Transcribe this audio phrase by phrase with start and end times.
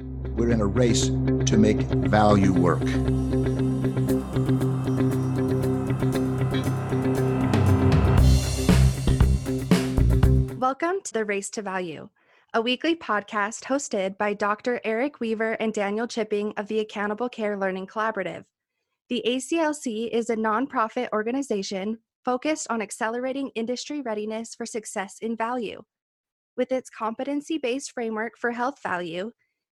[0.00, 2.80] we're in a race to make value work.
[10.58, 12.08] Welcome to the Race to Value,
[12.54, 14.80] a weekly podcast hosted by Dr.
[14.84, 18.44] Eric Weaver and Daniel Chipping of the Accountable Care Learning Collaborative.
[19.08, 25.82] The ACLC is a nonprofit organization focused on accelerating industry readiness for success in value.
[26.56, 29.32] With its competency based framework for health value,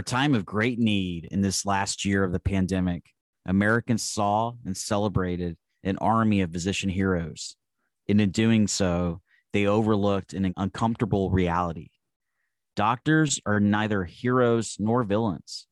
[0.00, 3.10] Our time of great need in this last year of the pandemic,
[3.44, 7.54] Americans saw and celebrated an army of physician heroes.
[8.08, 9.20] And in doing so,
[9.52, 11.90] they overlooked an uncomfortable reality.
[12.76, 15.66] Doctors are neither heroes nor villains.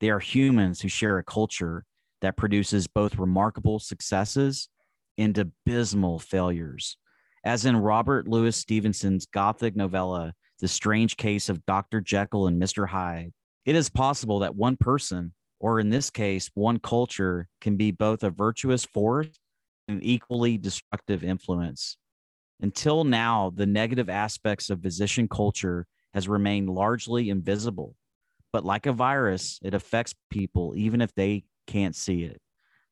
[0.00, 1.86] They are humans who share a culture
[2.20, 4.68] that produces both remarkable successes
[5.16, 6.98] and abysmal failures.
[7.44, 12.02] As in Robert Louis Stevenson's Gothic novella, The Strange Case of Dr.
[12.02, 12.86] Jekyll and Mr.
[12.86, 13.32] Hyde,
[13.64, 18.22] it is possible that one person, or in this case, one culture, can be both
[18.22, 19.28] a virtuous force
[19.88, 21.96] and equally destructive influence.
[22.60, 27.94] Until now, the negative aspects of physician culture has remained largely invisible.
[28.52, 32.40] But like a virus, it affects people even if they can't see it.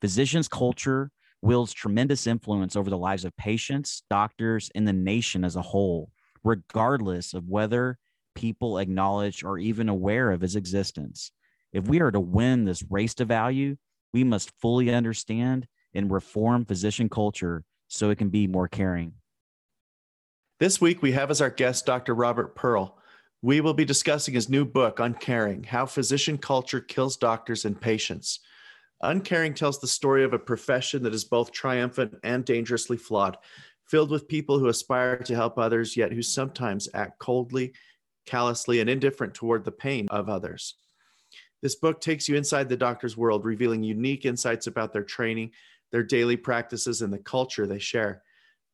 [0.01, 1.11] Physicians' culture
[1.43, 6.11] wields tremendous influence over the lives of patients, doctors, and the nation as a whole,
[6.45, 7.99] regardless of whether
[8.39, 11.33] people acknowledge or even aware of his existence.
[11.73, 13.77] If we are to win this race to value,
[14.13, 19.15] we must fully understand and reform physician culture so it can be more caring.
[20.61, 22.15] This week, we have as our guest Dr.
[22.15, 22.97] Robert Pearl.
[23.43, 28.39] We will be discussing his new book, Uncaring How Physician Culture Kills Doctors and Patients.
[29.03, 33.37] Uncaring tells the story of a profession that is both triumphant and dangerously flawed,
[33.87, 37.73] filled with people who aspire to help others, yet who sometimes act coldly
[38.29, 40.75] callously, and indifferent toward the pain of others.
[41.63, 45.53] This book takes you inside the doctor's world, revealing unique insights about their training,
[45.91, 48.23] their daily practices, and the culture they share.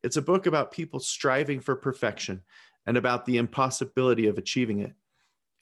[0.03, 2.41] It's a book about people striving for perfection
[2.85, 4.93] and about the impossibility of achieving it.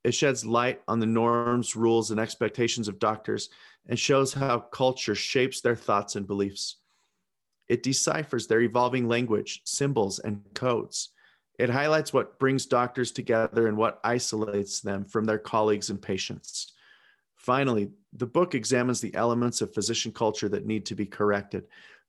[0.04, 3.50] It sheds light on the norms, rules, and expectations of doctors
[3.88, 6.78] and shows how culture shapes their thoughts and beliefs.
[7.70, 11.12] It deciphers their evolving language, symbols, and codes.
[11.60, 16.74] It highlights what brings doctors together and what isolates them from their colleagues and patients.
[17.36, 21.66] Finally, the book examines the elements of physician culture that need to be corrected,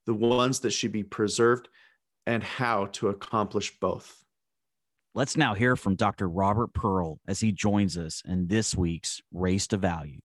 [0.06, 1.68] the ones that should be preserved,
[2.26, 4.24] and how to accomplish both.
[5.14, 6.28] Let's now hear from Dr.
[6.28, 10.20] Robert Pearl as he joins us in this week's Race to Value.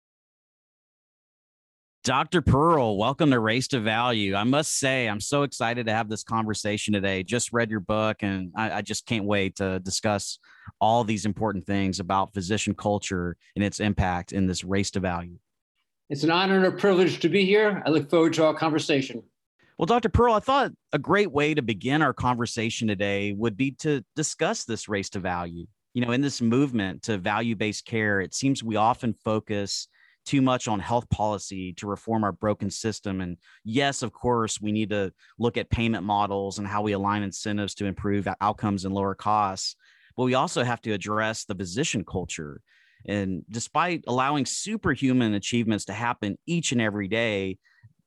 [2.06, 2.42] Dr.
[2.42, 4.34] Pearl, welcome to Race to Value.
[4.34, 7.24] I must say, I'm so excited to have this conversation today.
[7.24, 10.40] Just read your book, and I, I, just can't wait to discuss
[10.80, 15.38] all these important things about physician culture and its impact in this race to value.
[16.10, 17.84] It's an honor and a privilege to be here.
[17.86, 19.22] I look forward to our conversation.
[19.78, 20.10] Well, Dr.
[20.10, 24.64] Pearl, I thought a great way to begin our conversation today would be to discuss
[24.64, 25.68] this race to value.
[25.94, 29.90] You know, in this movement to value based care, it seems we often focus
[30.30, 33.20] too much on health policy to reform our broken system.
[33.20, 37.24] And yes, of course, we need to look at payment models and how we align
[37.24, 39.76] incentives to improve outcomes and lower costs.
[40.16, 42.62] But we also have to address the physician culture.
[43.08, 47.58] And despite allowing superhuman achievements to happen each and every day,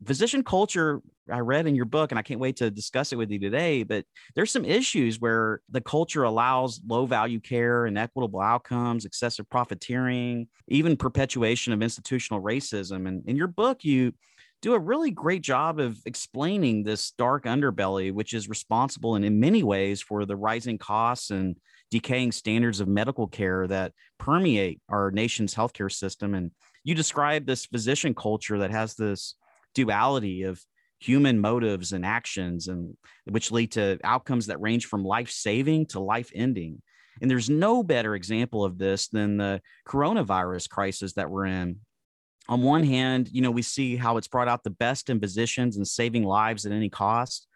[0.07, 1.01] physician culture
[1.31, 3.83] I read in your book, and I can't wait to discuss it with you today.
[3.85, 4.05] But
[4.35, 10.49] there's some issues where the culture allows low value care and equitable outcomes, excessive profiteering,
[10.69, 13.07] even perpetuation of institutional racism.
[13.07, 14.13] And in your book, you
[14.63, 19.41] do a really great job of explaining this dark underbelly, which is responsible in, in
[19.41, 21.57] many ways for the rising costs and
[21.91, 26.35] decaying standards of medical care that permeate our nation's healthcare system.
[26.35, 26.53] And
[26.85, 29.35] you describe this physician culture that has this
[29.75, 30.63] duality of
[31.01, 35.99] human motives and actions and which lead to outcomes that range from life saving to
[35.99, 36.81] life ending
[37.21, 41.77] and there's no better example of this than the coronavirus crisis that we're in
[42.49, 45.77] on one hand you know we see how it's brought out the best in physicians
[45.77, 47.49] and saving lives at any cost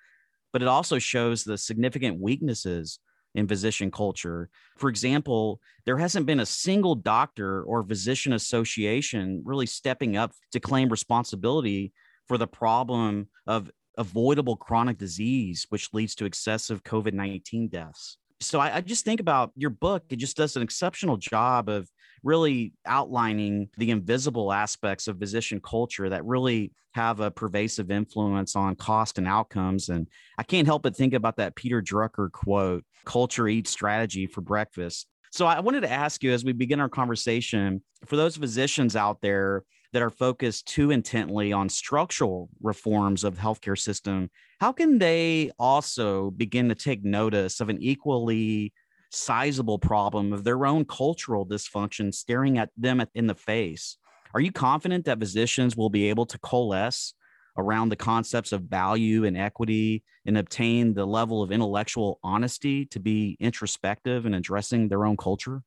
[0.52, 2.98] but it also shows the significant weaknesses
[3.36, 4.48] in physician culture.
[4.78, 10.60] For example, there hasn't been a single doctor or physician association really stepping up to
[10.60, 11.92] claim responsibility
[12.26, 18.18] for the problem of avoidable chronic disease, which leads to excessive COVID 19 deaths.
[18.40, 21.88] So I, I, just think about your book, it just does an exceptional job of
[22.22, 28.74] really outlining the invisible aspects of physician culture that really have a pervasive influence on
[28.74, 29.88] cost and outcomes.
[29.88, 34.42] And I can't help but think about that Peter Drucker quote culture eats strategy for
[34.42, 35.06] breakfast.
[35.30, 39.20] So I wanted to ask you as we begin our conversation for those physicians out
[39.20, 39.64] there
[39.96, 44.28] that are focused too intently on structural reforms of the healthcare system,
[44.60, 48.74] how can they also begin to take notice of an equally
[49.10, 53.96] sizable problem of their own cultural dysfunction staring at them in the face?
[54.34, 57.14] Are you confident that physicians will be able to coalesce
[57.56, 63.00] around the concepts of value and equity and obtain the level of intellectual honesty to
[63.00, 65.62] be introspective and addressing their own culture?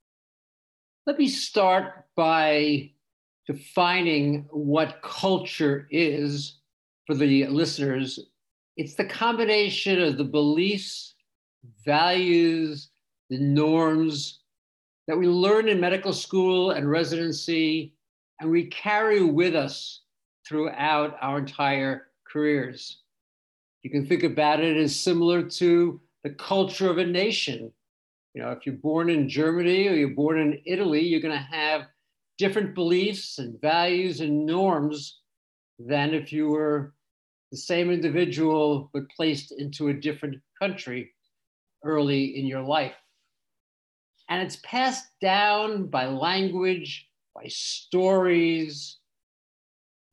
[1.08, 2.92] Let me start by
[3.50, 6.60] defining what culture is
[7.07, 8.19] for the listeners,
[8.78, 11.16] it's the combination of the beliefs,
[11.84, 12.92] values,
[13.31, 14.42] the norms
[15.07, 17.96] that we learn in medical school and residency,
[18.40, 20.02] and we carry with us
[20.48, 23.02] throughout our entire careers.
[23.81, 27.74] You can think about it as similar to the culture of a nation.
[28.36, 31.57] You know, if you're born in Germany or you're born in Italy, you're going to
[31.57, 31.88] have
[32.40, 35.20] different beliefs and values and norms
[35.78, 36.94] than if you were
[37.52, 41.12] the same individual but placed into a different country
[41.84, 42.96] early in your life.
[44.30, 48.98] And it's passed down by language, by stories,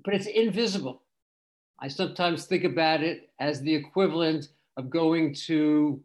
[0.05, 1.03] but it's invisible.
[1.81, 6.03] I sometimes think about it as the equivalent of going to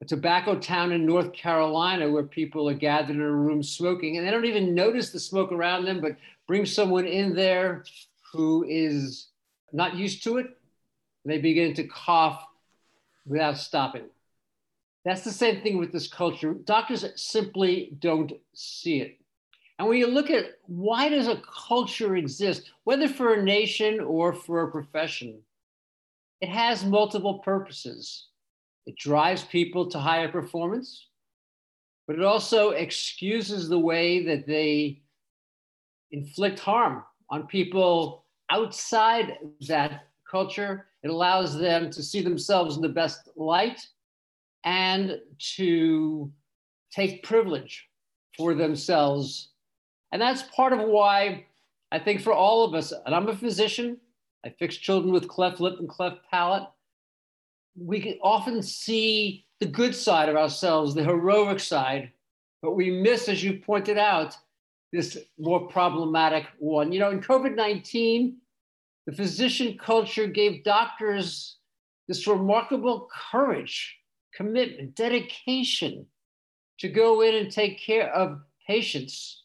[0.00, 4.26] a tobacco town in North Carolina where people are gathered in a room smoking and
[4.26, 6.16] they don't even notice the smoke around them, but
[6.46, 7.84] bring someone in there
[8.32, 9.28] who is
[9.72, 10.46] not used to it.
[11.24, 12.44] They begin to cough
[13.26, 14.04] without stopping.
[15.04, 16.54] That's the same thing with this culture.
[16.54, 19.18] Doctors simply don't see it.
[19.78, 24.32] And when you look at why does a culture exist, whether for a nation or
[24.32, 25.40] for a profession,
[26.40, 28.26] it has multiple purposes.
[28.88, 31.08] It drives people to higher performance,
[32.06, 35.02] but it also excuses the way that they
[36.10, 39.36] inflict harm on people outside
[39.68, 40.86] that culture.
[41.02, 43.86] It allows them to see themselves in the best light
[44.64, 45.20] and
[45.56, 46.32] to
[46.90, 47.90] take privilege
[48.38, 49.50] for themselves.
[50.12, 51.44] And that's part of why
[51.92, 53.98] I think for all of us, and I'm a physician,
[54.46, 56.66] I fix children with cleft lip and cleft palate
[57.80, 62.12] we can often see the good side of ourselves, the heroic side,
[62.62, 64.36] but we miss, as you pointed out,
[64.92, 66.92] this more problematic one.
[66.92, 68.36] You know, in COVID 19,
[69.06, 71.56] the physician culture gave doctors
[72.08, 73.98] this remarkable courage,
[74.34, 76.06] commitment, dedication
[76.78, 79.44] to go in and take care of patients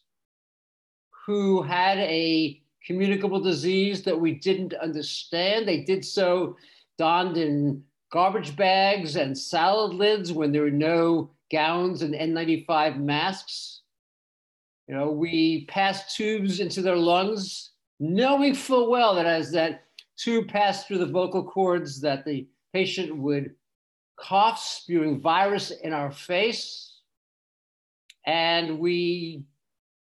[1.26, 5.66] who had a communicable disease that we didn't understand.
[5.66, 6.56] They did so
[6.98, 7.82] donned in
[8.14, 13.80] garbage bags and salad lids when there were no gowns and N95 masks.
[14.86, 19.82] You know, we passed tubes into their lungs, knowing full well that as that
[20.16, 23.52] tube passed through the vocal cords, that the patient would
[24.14, 27.00] cough, spewing virus in our face.
[28.26, 29.42] And we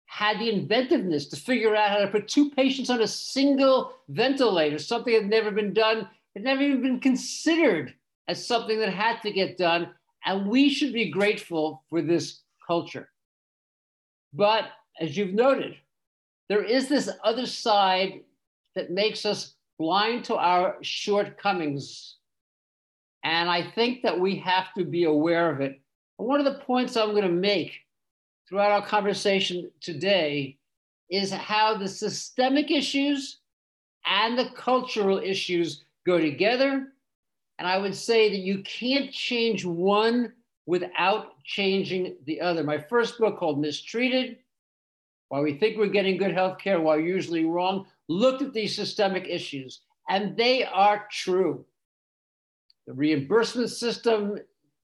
[0.05, 4.79] had the inventiveness to figure out how to put two patients on a single ventilator,
[4.79, 7.95] something that had never been done, had never even been considered
[8.29, 9.91] as something that had to get done.
[10.25, 13.09] And we should be grateful for this culture.
[14.33, 14.65] But
[15.01, 15.77] as you've noted,
[16.49, 18.21] there is this other side
[18.75, 22.17] that makes us blind to our shortcomings.
[23.25, 25.81] And I think that we have to be aware of it.
[26.19, 27.73] And one of the points I'm going to make
[28.49, 30.59] throughout our conversation today
[31.11, 33.39] is how the systemic issues
[34.07, 36.92] and the cultural issues go together.
[37.63, 40.33] And I would say that you can't change one
[40.67, 42.65] without changing the other.
[42.65, 44.39] My first book called Mistreated,
[45.29, 49.29] Why We Think We're Getting Good Health Care While Usually Wrong, looked at these systemic
[49.29, 51.65] issues, and they are true.
[52.89, 54.41] The reimbursement system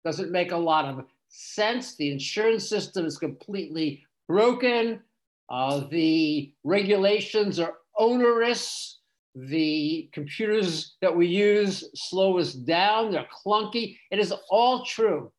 [0.04, 1.94] doesn't make a lot of sense.
[1.94, 5.02] The insurance system is completely broken.
[5.48, 8.98] Uh, the regulations are onerous.
[9.36, 13.12] The computers that we use slow us down.
[13.12, 13.98] They're clunky.
[14.10, 15.30] It is all true.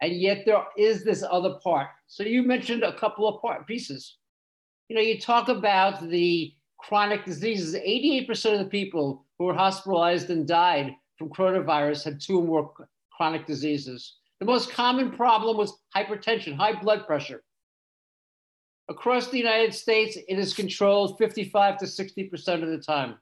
[0.00, 1.88] And yet there is this other part.
[2.08, 4.16] So you mentioned a couple of part pieces.
[4.88, 7.74] You know, you talk about the chronic diseases.
[7.74, 12.72] 88% of the people who were hospitalized and died from coronavirus had two or more
[13.16, 14.16] chronic diseases.
[14.40, 17.44] The most common problem was hypertension, high blood pressure.
[18.88, 23.16] Across the United States, it is controlled 55 to 60% of the time.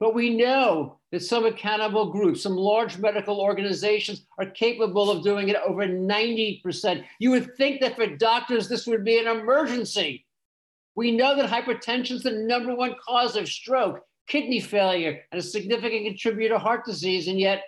[0.00, 5.48] But we know that some accountable groups, some large medical organizations are capable of doing
[5.48, 7.04] it over 90%.
[7.20, 10.26] You would think that for doctors, this would be an emergency.
[10.96, 15.44] We know that hypertension is the number one cause of stroke, kidney failure, and a
[15.44, 17.28] significant contributor to heart disease.
[17.28, 17.62] And yet,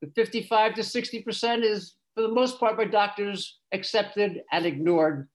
[0.00, 5.28] the 55 to 60% is, for the most part, by doctors accepted and ignored.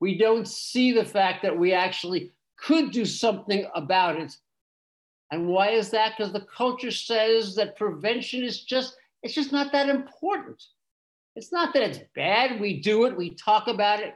[0.00, 4.36] We don't see the fact that we actually could do something about it.
[5.30, 6.14] And why is that?
[6.16, 10.62] Because the culture says that prevention is just, it's just not that important.
[11.36, 12.60] It's not that it's bad.
[12.60, 14.14] We do it, we talk about it,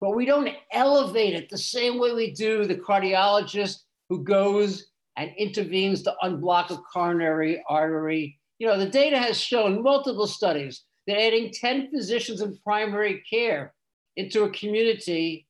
[0.00, 5.30] but we don't elevate it the same way we do the cardiologist who goes and
[5.36, 8.38] intervenes to unblock a coronary artery.
[8.58, 13.74] You know, the data has shown multiple studies that adding 10 physicians in primary care
[14.18, 15.46] into a community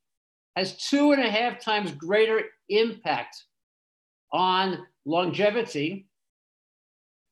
[0.55, 3.45] has two and a half times greater impact
[4.31, 6.07] on longevity.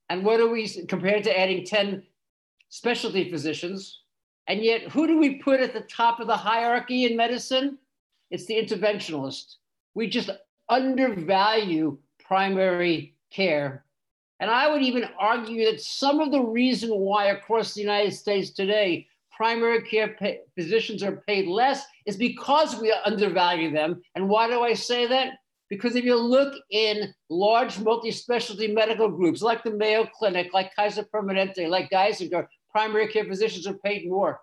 [0.08, 2.02] And what are we, compared to adding 10
[2.70, 4.00] specialty physicians,
[4.48, 7.78] and yet who do we put at the top of the hierarchy in medicine?
[8.30, 9.56] It's the interventionalist.
[9.94, 10.30] We just
[10.70, 13.84] undervalue primary care.
[14.40, 18.50] And I would even argue that some of the reason why across the United States
[18.50, 24.00] today primary care pay, physicians are paid less is because we undervalue them.
[24.14, 25.34] And why do I say that?
[25.68, 31.04] Because if you look in large multi-specialty medical groups like the Mayo Clinic, like Kaiser
[31.12, 34.40] Permanente, like Geisinger, primary care physicians are paid more,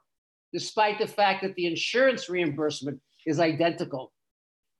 [0.51, 4.11] despite the fact that the insurance reimbursement is identical.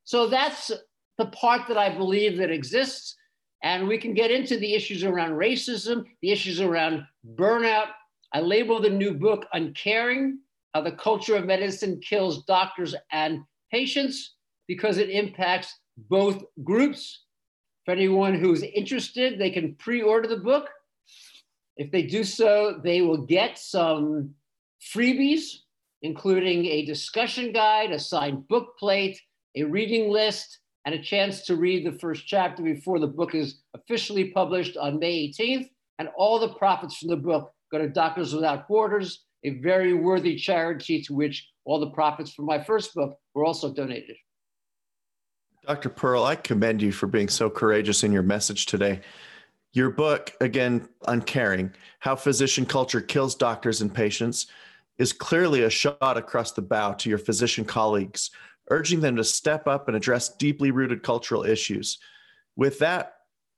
[0.04, 0.72] So that's
[1.18, 3.16] the part that I believe that exists.
[3.64, 7.06] And we can get into the issues around racism, the issues around
[7.36, 7.88] burnout,
[8.36, 10.40] I labeled the new book Uncaring
[10.74, 14.34] How the Culture of Medicine Kills Doctors and Patients
[14.68, 17.26] because it impacts both groups.
[17.86, 20.68] For anyone who's interested, they can pre order the book.
[21.78, 24.34] If they do so, they will get some
[24.82, 25.44] freebies,
[26.02, 29.20] including a discussion guide, a signed book plate,
[29.56, 33.62] a reading list, and a chance to read the first chapter before the book is
[33.76, 35.70] officially published on May 18th.
[36.00, 40.36] And all the profits from the book go to Doctors Without Borders, a very worthy
[40.36, 44.16] charity to which all the profits from my first book were also donated.
[45.66, 45.90] Dr.
[45.90, 49.02] Pearl, I commend you for being so courageous in your message today.
[49.72, 54.48] Your book, again, Uncaring How Physician Culture Kills Doctors and Patients,
[55.00, 58.30] is clearly a shot across the bow to your physician colleagues,
[58.70, 61.98] urging them to step up and address deeply rooted cultural issues.
[62.56, 63.14] With that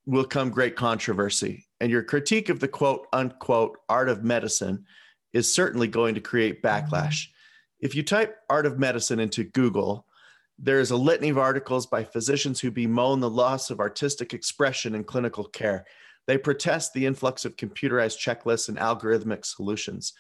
[0.06, 1.65] will come great controversy.
[1.80, 4.86] And your critique of the quote unquote art of medicine
[5.34, 7.28] is certainly going to create backlash.
[7.80, 10.06] If you type art of medicine into Google,
[10.58, 14.96] there is a litany of articles by physicians who bemoan the loss of artistic expression
[14.96, 15.86] in clinical care.
[16.28, 20.14] They protest the influx of computerized checklists and algorithmic solutions.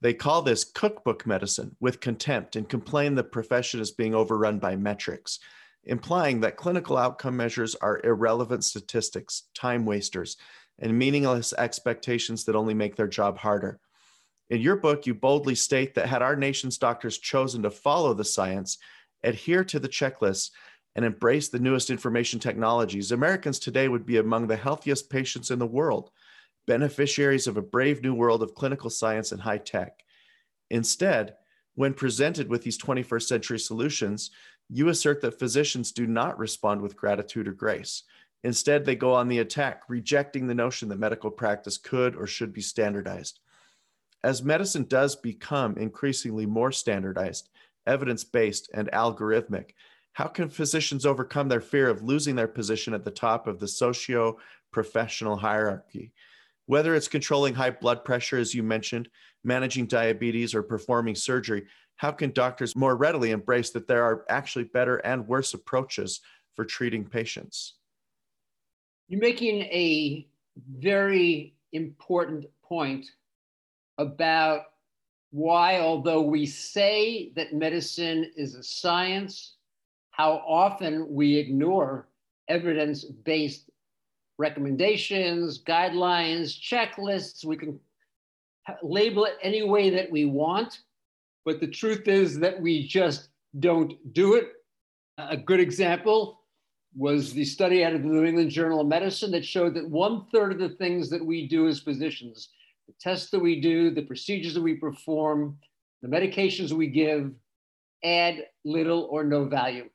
[0.00, 4.76] They call this cookbook medicine with contempt and complain the profession is being overrun by
[4.76, 5.38] metrics
[5.86, 10.36] implying that clinical outcome measures are irrelevant statistics, time wasters,
[10.78, 13.78] and meaningless expectations that only make their job harder.
[14.50, 18.24] In your book, you boldly state that had our nation's doctors chosen to follow the
[18.24, 18.78] science,
[19.22, 20.50] adhere to the checklists,
[20.96, 25.58] and embrace the newest information technologies, Americans today would be among the healthiest patients in
[25.58, 26.10] the world,
[26.66, 30.04] beneficiaries of a brave new world of clinical science and high tech.
[30.70, 31.34] Instead,
[31.74, 34.30] when presented with these 21st century solutions,
[34.70, 38.04] you assert that physicians do not respond with gratitude or grace.
[38.44, 42.52] Instead, they go on the attack, rejecting the notion that medical practice could or should
[42.52, 43.40] be standardized.
[44.22, 47.48] As medicine does become increasingly more standardized,
[47.86, 49.70] evidence based, and algorithmic,
[50.12, 53.66] How can physicians overcome their fear of losing their position at the top of the
[53.66, 54.38] socio
[54.70, 56.12] professional hierarchy?
[56.66, 59.08] Whether it's controlling high blood pressure, as you mentioned,
[59.42, 61.64] managing diabetes, or performing surgery,
[61.96, 66.20] how can doctors more readily embrace that there are actually better and worse approaches
[66.54, 67.74] for treating patients?
[69.08, 70.26] You're making a
[70.78, 73.06] very important point
[73.98, 74.62] about
[75.30, 79.56] why, although we say that medicine is a science,
[80.10, 82.08] how often we ignore
[82.48, 83.68] evidence based
[84.38, 87.44] recommendations, guidelines, checklists.
[87.44, 87.78] We can
[88.82, 90.80] label it any way that we want,
[91.44, 93.28] but the truth is that we just
[93.60, 94.52] don't do it.
[95.18, 96.40] A good example
[96.96, 100.26] was the study out of the New England Journal of Medicine that showed that one
[100.32, 102.50] third of the things that we do as physicians,
[102.86, 105.58] the tests that we do, the procedures that we perform,
[106.02, 107.32] the medications we give,
[108.04, 109.88] add little or no value.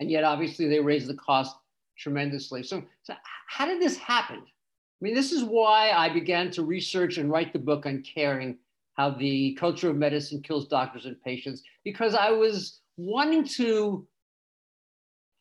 [0.00, 1.56] And yet, obviously, they raise the cost
[1.96, 2.62] tremendously.
[2.62, 3.14] So, so
[3.48, 4.38] how did this happen?
[4.38, 8.58] I mean, this is why I began to research and write the book on caring
[8.94, 14.06] how the culture of medicine kills doctors and patients, because I was wanting to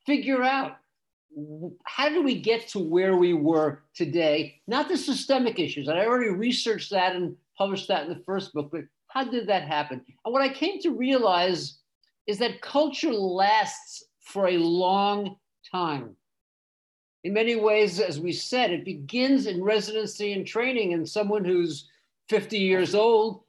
[0.07, 0.77] figure out
[1.83, 4.59] how did we get to where we were today?
[4.65, 5.87] Not the systemic issues.
[5.87, 9.47] And I already researched that and published that in the first book, but how did
[9.47, 10.01] that happen?
[10.25, 11.77] And what I came to realize
[12.25, 15.35] is that culture lasts for a long
[15.71, 16.15] time.
[17.23, 21.89] In many ways, as we said, it begins in residency and training, and someone who's
[22.29, 23.41] 50 years old,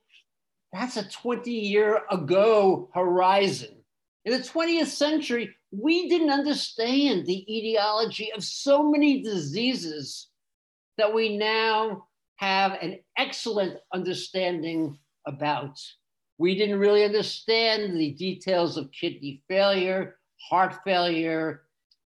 [0.72, 3.76] that's a 20 year ago horizon.
[4.24, 10.28] In the 20th century, we didn't understand the etiology of so many diseases
[10.96, 12.06] that we now
[12.37, 15.78] have an excellent understanding about.
[16.38, 20.16] We didn't really understand the details of kidney failure,
[20.48, 21.62] heart failure.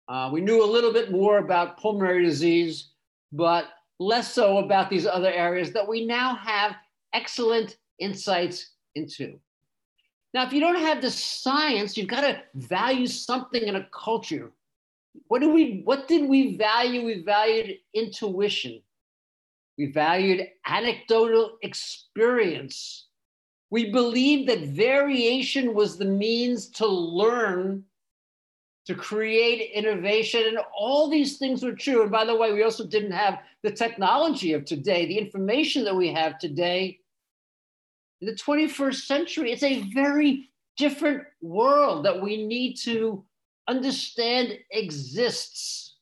[0.08, 2.92] Uh, we knew a little bit more about pulmonary disease,
[3.32, 3.66] but
[4.00, 6.76] less so about these other areas that we now have
[7.14, 9.40] excellent insights into.
[10.34, 14.52] Now, if you don't have the science, you've got to value something in a culture.
[15.28, 17.04] What do we what did we value?
[17.04, 18.82] We valued intuition.
[19.78, 23.08] We valued anecdotal experience.
[23.72, 27.84] We believed that variation was the means to learn,
[28.86, 32.04] to create innovation, and all these things were true.
[32.04, 35.96] And by the way, we also didn't have the technology of today, the information that
[35.96, 37.01] we have today
[38.22, 43.24] the 21st century, it's a very different world that we need to
[43.68, 45.96] understand exists.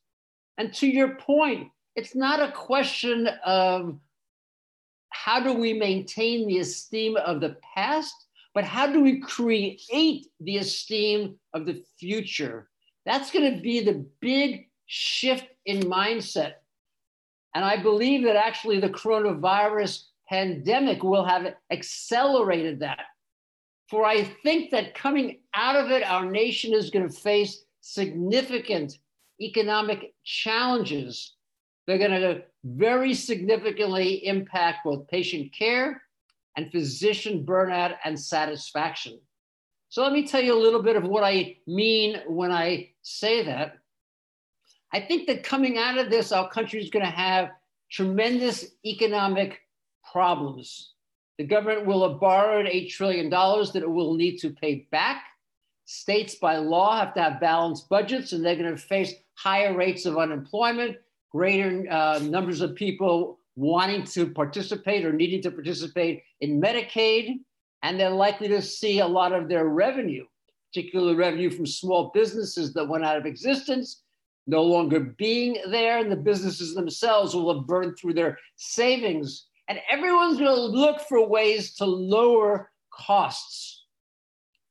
[0.58, 3.98] And to your point, it's not a question of
[5.10, 8.14] how do we maintain the esteem of the past,
[8.54, 12.70] but how do we create the esteem of the future?
[13.06, 16.54] That's going to be the big shift in mindset.
[17.56, 23.06] And I believe that actually the coronavirus pandemic will have accelerated that.
[23.90, 29.00] For I think that coming out of it, our nation is going to face significant
[29.42, 31.34] economic challenges.
[31.88, 36.02] They're going to very significantly impact both patient care
[36.56, 39.20] and physician burnout and satisfaction.
[39.88, 43.44] So let me tell you a little bit of what I mean when I say
[43.46, 43.78] that.
[44.94, 47.50] I think that coming out of this, our country is going to have
[47.90, 49.62] tremendous economic
[50.12, 50.94] problems.
[51.38, 55.24] The government will have borrowed $8 trillion that it will need to pay back.
[55.86, 60.06] States by law have to have balanced budgets, and they're going to face higher rates
[60.06, 60.98] of unemployment,
[61.32, 67.40] greater uh, numbers of people wanting to participate or needing to participate in Medicaid,
[67.84, 70.26] and they're likely to see a lot of their revenue,
[70.72, 74.04] particularly revenue from small businesses that went out of existence,
[74.46, 79.80] no longer being there, and the businesses themselves will have burned through their savings and
[79.90, 83.86] everyone's going to look for ways to lower costs.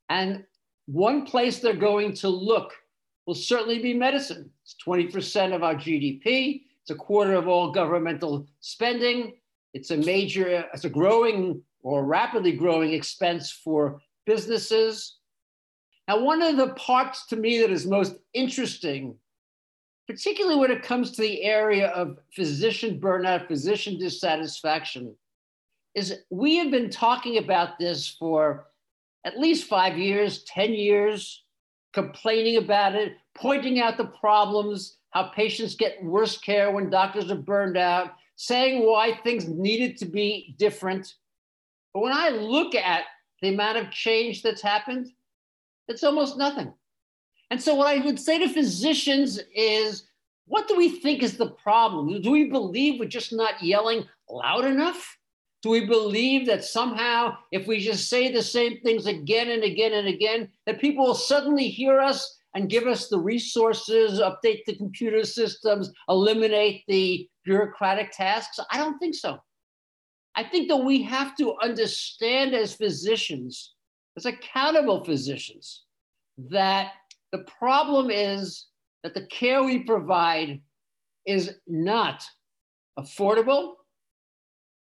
[0.09, 0.43] And
[0.87, 2.73] one place they're going to look
[3.25, 4.51] will certainly be medicine.
[4.63, 6.63] It's 20% of our GDP.
[6.81, 9.37] It's a quarter of all governmental spending.
[9.73, 15.19] It's a major, it's a growing or rapidly growing expense for businesses.
[16.09, 19.15] Now, one of the parts to me that is most interesting
[20.09, 25.15] particularly when it comes to the area of physician burnout, physician dissatisfaction,
[25.93, 28.65] is we have been talking about this for
[29.23, 31.43] at least five years, 10 years,
[31.93, 37.35] complaining about it, pointing out the problems, how patients get worse care when doctors are
[37.35, 41.13] burned out, saying why things needed to be different.
[41.93, 43.03] But when I look at
[43.43, 45.11] the amount of change that's happened,
[45.87, 46.73] it's almost nothing.
[47.51, 50.09] And so, what I would say to physicians is
[50.45, 52.21] what do we think is the problem?
[52.21, 55.17] Do we believe we're just not yelling loud enough?
[55.61, 59.93] Do we believe that somehow, if we just say the same things again and again
[59.93, 64.75] and again, that people will suddenly hear us and give us the resources, update the
[64.75, 68.59] computer systems, eliminate the bureaucratic tasks?
[68.71, 69.37] I don't think so.
[70.35, 73.75] I think that we have to understand as physicians,
[74.17, 75.83] as accountable physicians,
[76.37, 76.93] that
[77.31, 78.67] the problem is
[79.03, 80.61] that the care we provide
[81.25, 82.23] is not
[82.97, 83.73] affordable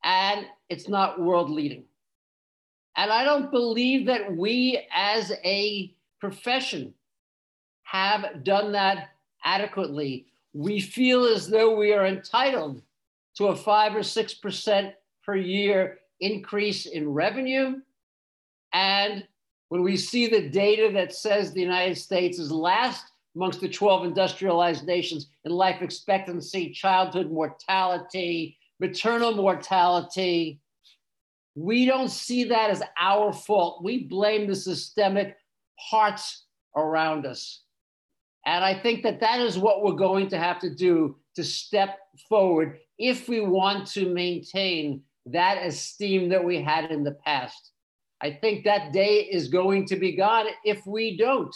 [0.03, 1.85] and it's not world leading.
[2.95, 6.93] And I don't believe that we as a profession
[7.83, 9.09] have done that
[9.43, 10.27] adequately.
[10.53, 12.81] We feel as though we are entitled
[13.37, 14.93] to a five or 6%
[15.25, 17.81] per year increase in revenue.
[18.71, 19.27] And
[19.75, 24.05] when we see the data that says the United States is last amongst the 12
[24.05, 30.61] industrialized nations in life expectancy, childhood mortality, maternal mortality,
[31.55, 33.83] we don't see that as our fault.
[33.83, 35.35] We blame the systemic
[35.91, 36.45] parts
[36.77, 37.63] around us.
[38.45, 41.97] And I think that that is what we're going to have to do to step
[42.29, 47.73] forward if we want to maintain that esteem that we had in the past.
[48.21, 51.53] I think that day is going to be gone if we don't.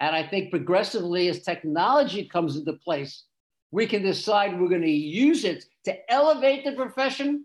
[0.00, 3.24] And I think progressively, as technology comes into place,
[3.70, 7.44] we can decide we're going to use it to elevate the profession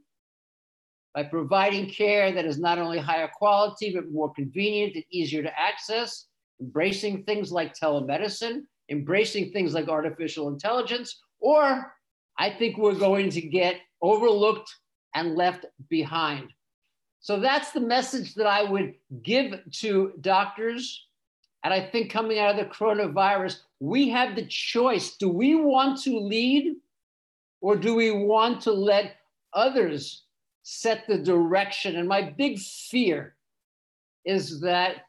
[1.14, 5.60] by providing care that is not only higher quality, but more convenient and easier to
[5.60, 6.28] access,
[6.60, 11.94] embracing things like telemedicine, embracing things like artificial intelligence, or
[12.38, 14.70] I think we're going to get overlooked
[15.14, 16.50] and left behind.
[17.26, 21.08] So that's the message that I would give to doctors.
[21.64, 25.18] And I think coming out of the coronavirus, we have the choice.
[25.18, 26.76] Do we want to lead
[27.62, 29.16] or do we want to let
[29.54, 30.26] others
[30.62, 31.96] set the direction?
[31.96, 33.34] And my big fear
[34.24, 35.08] is that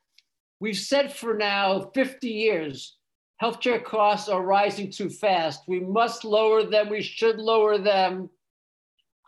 [0.59, 2.97] we've said for now 50 years
[3.43, 5.65] healthcare costs are rising too fast.
[5.69, 8.31] We must lower them, we should lower them.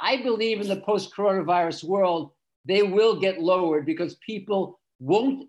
[0.00, 2.30] I believe in the post coronavirus world,
[2.68, 5.48] they will get lowered because people won't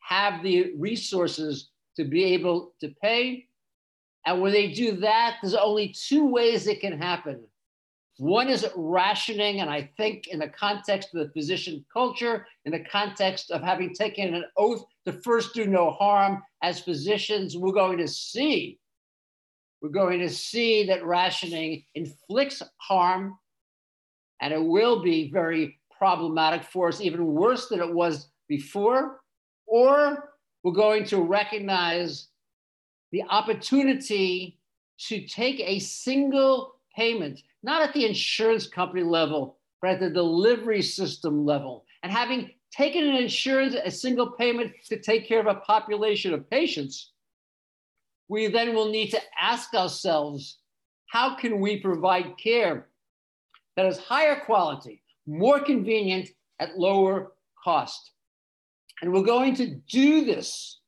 [0.00, 3.46] have the resources to be able to pay.
[4.24, 7.42] And when they do that, there's only two ways it can happen.
[8.18, 12.84] One is rationing, and I think in the context of the physician culture, in the
[12.84, 17.96] context of having taken an oath to first do no harm, as physicians, we're going
[17.96, 18.78] to see,
[19.80, 23.38] we're going to see that rationing inflicts harm,
[24.42, 29.20] and it will be very problematic for us, even worse than it was before.
[29.66, 30.30] Or
[30.64, 32.28] we're going to recognize
[33.12, 34.58] the opportunity
[35.08, 40.82] to take a single payment, not at the insurance company level, but at the delivery
[40.82, 41.84] system level.
[42.02, 46.48] And having taken an insurance, a single payment to take care of a population of
[46.48, 47.12] patients,
[48.28, 50.58] we then will need to ask ourselves
[51.08, 52.88] how can we provide care
[53.76, 56.28] that is higher quality, more convenient,
[56.58, 58.12] at lower cost?
[59.02, 60.80] And we're going to do this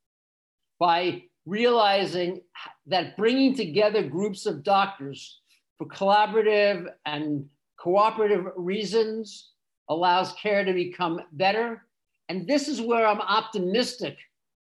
[0.79, 2.41] by realizing
[2.87, 5.41] that bringing together groups of doctors
[5.79, 7.47] for collaborative and
[7.79, 9.51] cooperative reasons
[9.89, 11.87] allows care to become better.
[12.29, 14.17] And this is where I'm optimistic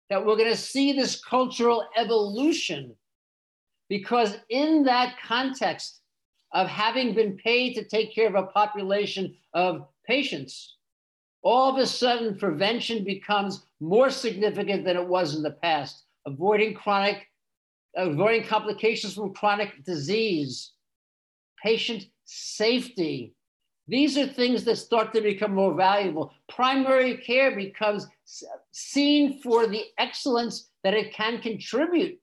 [0.09, 2.95] that we're going to see this cultural evolution
[3.89, 5.98] because in that context
[6.53, 10.77] of having been paid to take care of a population of patients,
[11.41, 16.73] all of a sudden prevention becomes more significant than it was in the past avoiding
[16.73, 17.27] chronic,
[17.95, 20.73] avoiding complications from chronic disease,
[21.63, 23.33] patient safety.
[23.87, 26.31] These are things that start to become more valuable.
[26.47, 28.05] Primary care becomes
[28.71, 32.19] seen for the excellence that it can contribute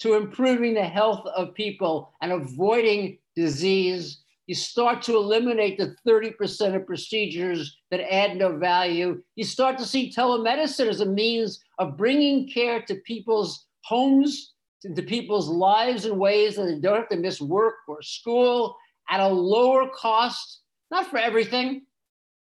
[0.00, 4.22] to improving the health of people and avoiding disease.
[4.46, 9.22] You start to eliminate the 30% of procedures that add no value.
[9.36, 14.52] You start to see telemedicine as a means of bringing care to people's homes,
[14.82, 18.76] to, people's lives in ways that they don't have to miss work or school
[19.08, 21.82] at a lower cost, not for everything,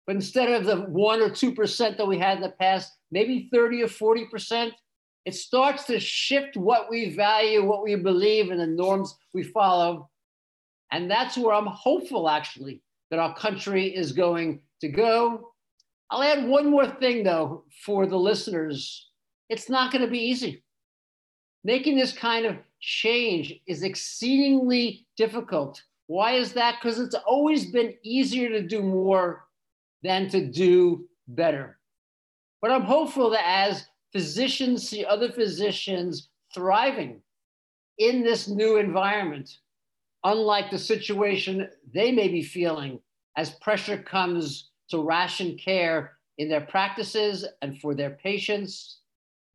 [0.05, 3.83] but instead of the one or 2% that we had in the past, maybe 30
[3.83, 4.71] or 40%,
[5.25, 10.09] it starts to shift what we value, what we believe, and the norms we follow.
[10.91, 15.53] And that's where I'm hopeful, actually, that our country is going to go.
[16.11, 19.09] I'll add one more thing, though, for the listeners.
[19.49, 20.63] It's not going to be easy.
[21.63, 25.81] making this kind of change is exceedingly difficult.
[26.07, 26.75] Why is that?
[26.81, 29.45] Because it's always been easier to do more
[30.03, 31.79] than to do better.
[32.61, 37.21] But I'm hopeful that as physicians see other physicians thriving
[37.97, 39.49] in this new environment,
[40.23, 42.99] unlike the situation they may be feeling
[43.35, 48.99] as pressure comes to ration care in their practices and for their patients.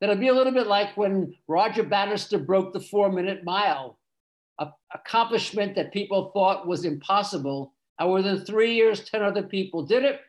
[0.00, 3.98] That'll be a little bit like when Roger Bannister broke the four minute mile,
[4.58, 7.74] an accomplishment that people thought was impossible.
[7.98, 10.20] And within three years, 10 other people did it.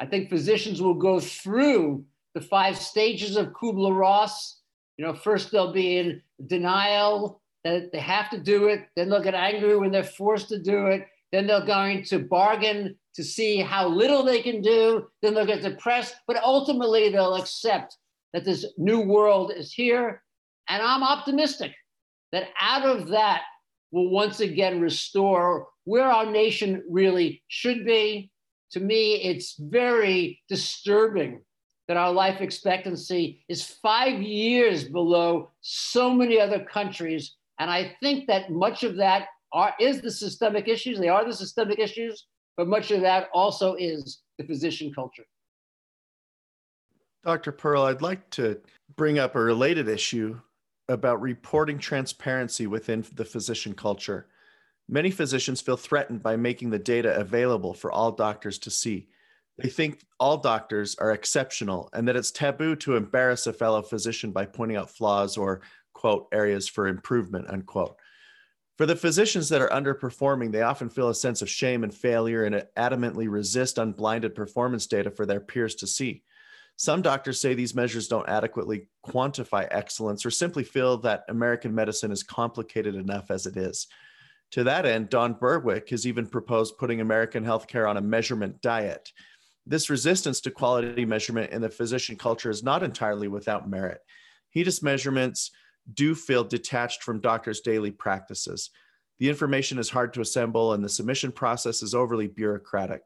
[0.00, 4.60] I think physicians will go through the five stages of Kubler Ross.
[4.96, 9.22] You know, first they'll be in denial that they have to do it, then they'll
[9.22, 13.58] get angry when they're forced to do it, then they're going to bargain to see
[13.58, 15.06] how little they can do.
[15.22, 17.96] Then they'll get depressed, but ultimately they'll accept
[18.32, 20.22] that this new world is here.
[20.68, 21.72] And I'm optimistic
[22.32, 23.42] that out of that
[23.90, 28.30] will once again restore where our nation really should be.
[28.72, 31.40] To me, it's very disturbing
[31.88, 37.36] that our life expectancy is five years below so many other countries.
[37.58, 40.98] And I think that much of that are, is the systemic issues.
[40.98, 42.26] They are the systemic issues,
[42.58, 45.24] but much of that also is the physician culture.
[47.24, 47.52] Dr.
[47.52, 48.60] Pearl, I'd like to
[48.96, 50.38] bring up a related issue
[50.88, 54.26] about reporting transparency within the physician culture.
[54.88, 59.08] Many physicians feel threatened by making the data available for all doctors to see.
[59.58, 64.30] They think all doctors are exceptional and that it's taboo to embarrass a fellow physician
[64.30, 65.62] by pointing out flaws or,
[65.94, 67.96] quote, areas for improvement, unquote.
[68.76, 72.44] For the physicians that are underperforming, they often feel a sense of shame and failure
[72.44, 76.22] and adamantly resist unblinded performance data for their peers to see.
[76.76, 82.12] Some doctors say these measures don't adequately quantify excellence or simply feel that American medicine
[82.12, 83.88] is complicated enough as it is.
[84.52, 89.10] To that end, Don Berwick has even proposed putting American healthcare on a measurement diet.
[89.68, 94.00] This resistance to quality measurement in the physician culture is not entirely without merit.
[94.56, 95.50] HEDIS measurements
[95.92, 98.70] do feel detached from doctors' daily practices.
[99.18, 103.02] The information is hard to assemble and the submission process is overly bureaucratic.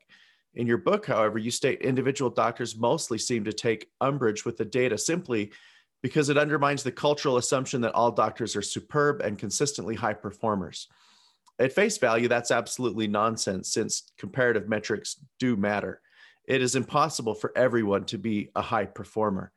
[0.55, 4.65] In your book, however, you state individual doctors mostly seem to take umbrage with the
[4.65, 5.51] data simply
[6.01, 10.87] because it undermines the cultural assumption that all doctors are superb and consistently high performers.
[11.59, 16.01] At face value, that's absolutely nonsense since comparative metrics do matter.
[16.45, 19.53] It is impossible for everyone to be a high performer.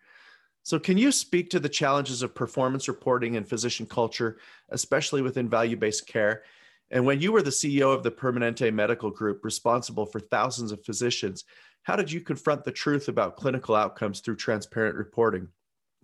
[0.63, 5.49] So, can you speak to the challenges of performance reporting and physician culture, especially within
[5.49, 6.43] value based care?
[6.91, 10.83] And when you were the CEO of the Permanente Medical Group, responsible for thousands of
[10.83, 11.43] physicians,
[11.83, 15.47] how did you confront the truth about clinical outcomes through transparent reporting?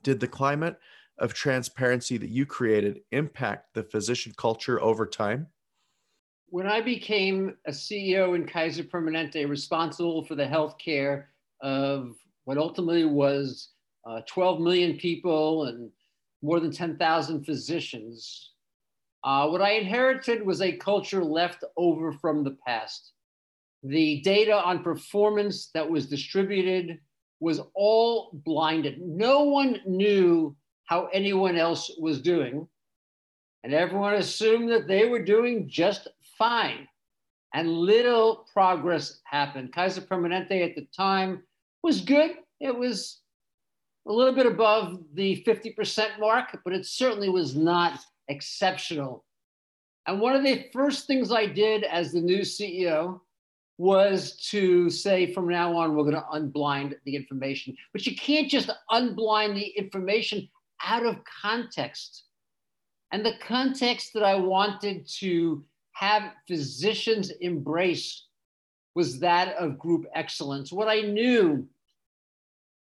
[0.03, 0.77] Did the climate
[1.17, 5.47] of transparency that you created impact the physician culture over time?
[6.51, 11.27] When I became a CEO in Kaiser Permanente, responsible for the healthcare
[11.61, 13.69] of what ultimately was
[14.05, 15.89] uh, 12 million people and
[16.41, 18.51] more than 10,000 physicians.
[19.23, 23.13] Uh, what I inherited was a culture left over from the past.
[23.83, 26.99] The data on performance that was distributed
[27.39, 28.99] was all blinded.
[28.99, 32.67] No one knew how anyone else was doing,
[33.63, 36.09] and everyone assumed that they were doing just
[36.41, 36.87] fine.
[37.53, 39.73] And little progress happened.
[39.73, 41.43] Kaiser Permanente at the time
[41.83, 42.31] was good.
[42.59, 43.19] It was
[44.07, 49.23] a little bit above the 50% mark, but it certainly was not exceptional.
[50.07, 53.19] And one of the first things I did as the new CEO
[53.77, 57.75] was to say from now on, we're going to unblind the information.
[57.93, 60.49] But you can't just unblind the information
[60.83, 62.23] out of context.
[63.11, 68.25] And the context that I wanted to have physicians embrace
[68.95, 70.71] was that of group excellence.
[70.71, 71.67] What I knew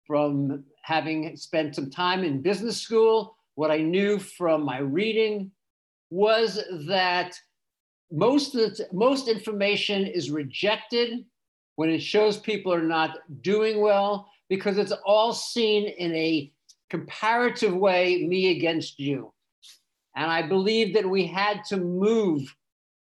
[0.07, 5.51] from having spent some time in business school, what I knew from my reading
[6.11, 7.35] was that
[8.11, 11.25] most, the, most information is rejected
[11.77, 16.51] when it shows people are not doing well because it's all seen in a
[16.89, 19.33] comparative way, me against you.
[20.17, 22.55] And I believe that we had to move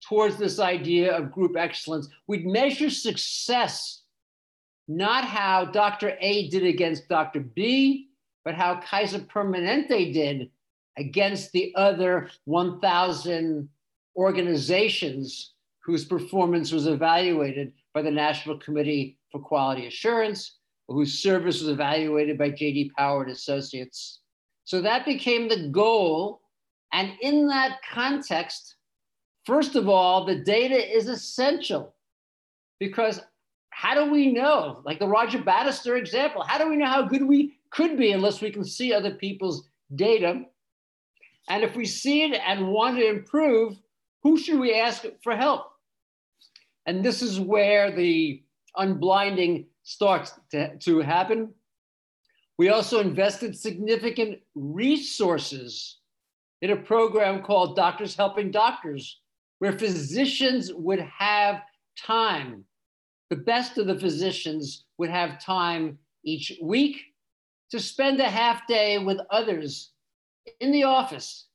[0.09, 2.09] towards this idea of group excellence.
[2.27, 4.03] We'd measure success
[4.89, 6.17] not how Dr.
[6.21, 7.41] A did against Dr.
[7.41, 8.09] B,
[8.45, 10.51] but how Kaiser Permanente did
[10.99, 13.69] against the other 1,000
[14.17, 21.71] organizations whose performance was evaluated by the National Committee for Quality Assurance, whose service was
[21.71, 22.93] evaluated by J.D.
[22.97, 24.21] Power and Associates.
[24.65, 26.43] So that became the goal
[26.93, 28.77] And in that context,
[29.45, 31.95] first of all, the data is essential
[32.79, 33.21] because
[33.71, 37.27] how do we know, like the Roger Bannister example, how do we know how good
[37.27, 40.43] we could be unless we can see other people's data?
[41.49, 43.77] And if we see it and want to improve,
[44.23, 45.67] who should we ask for help?
[46.87, 48.43] And this is where the
[48.77, 51.53] unblinding starts to, to happen.
[52.59, 55.99] We also invested significant resources
[56.61, 59.21] in a program called Doctors Helping Doctors,
[59.63, 61.63] where physicians would have
[61.97, 62.65] time.
[63.31, 67.01] The best of the physicians would have time each week
[67.71, 69.93] to spend a half day with others
[70.59, 71.47] in the office,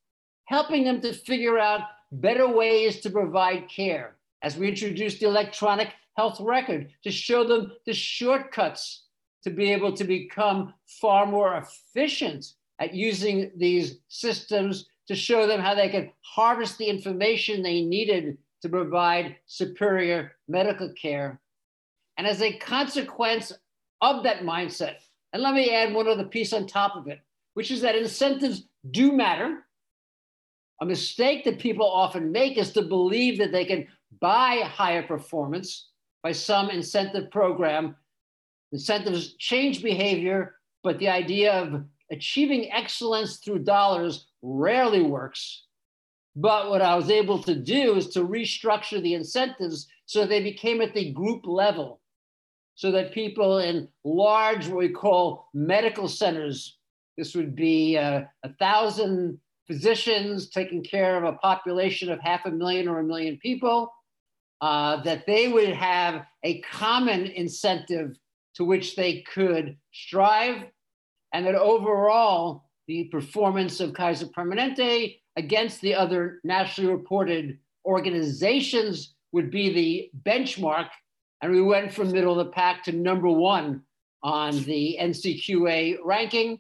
[0.46, 1.82] helping them to figure out
[2.14, 4.16] better ways to provide care.
[4.42, 9.04] As we introduced the electronic health record to show them the shortcuts
[9.44, 15.62] to be able to become far more efficient at using these systems to show them
[15.62, 21.40] how they could harvest the information they needed to provide superior medical care.
[22.18, 23.52] And as a consequence
[24.02, 24.96] of that mindset,
[25.34, 27.20] and let me add one other piece on top of it,
[27.54, 29.64] which is that incentives do matter.
[30.82, 33.88] A mistake that people often make is to believe that they can
[34.20, 35.90] buy higher performance
[36.24, 37.96] by some incentive program.
[38.72, 45.64] Incentives change behavior, but the idea of achieving excellence through dollars rarely works.
[46.36, 50.82] But what I was able to do is to restructure the incentives so they became
[50.82, 52.00] at the group level,
[52.76, 56.78] so that people in large, what we call medical centers,
[57.18, 62.52] this would be uh, a thousand physicians taking care of a population of half a
[62.52, 63.92] million or a million people,
[64.62, 68.18] uh, that they would have a common incentive
[68.56, 70.64] to which they could strive
[71.34, 79.52] and that overall, the performance of Kaiser Permanente against the other nationally reported organizations would
[79.52, 80.88] be the benchmark.
[81.42, 83.84] And we went from middle of the pack to number one
[84.24, 86.60] on the NCQA ranking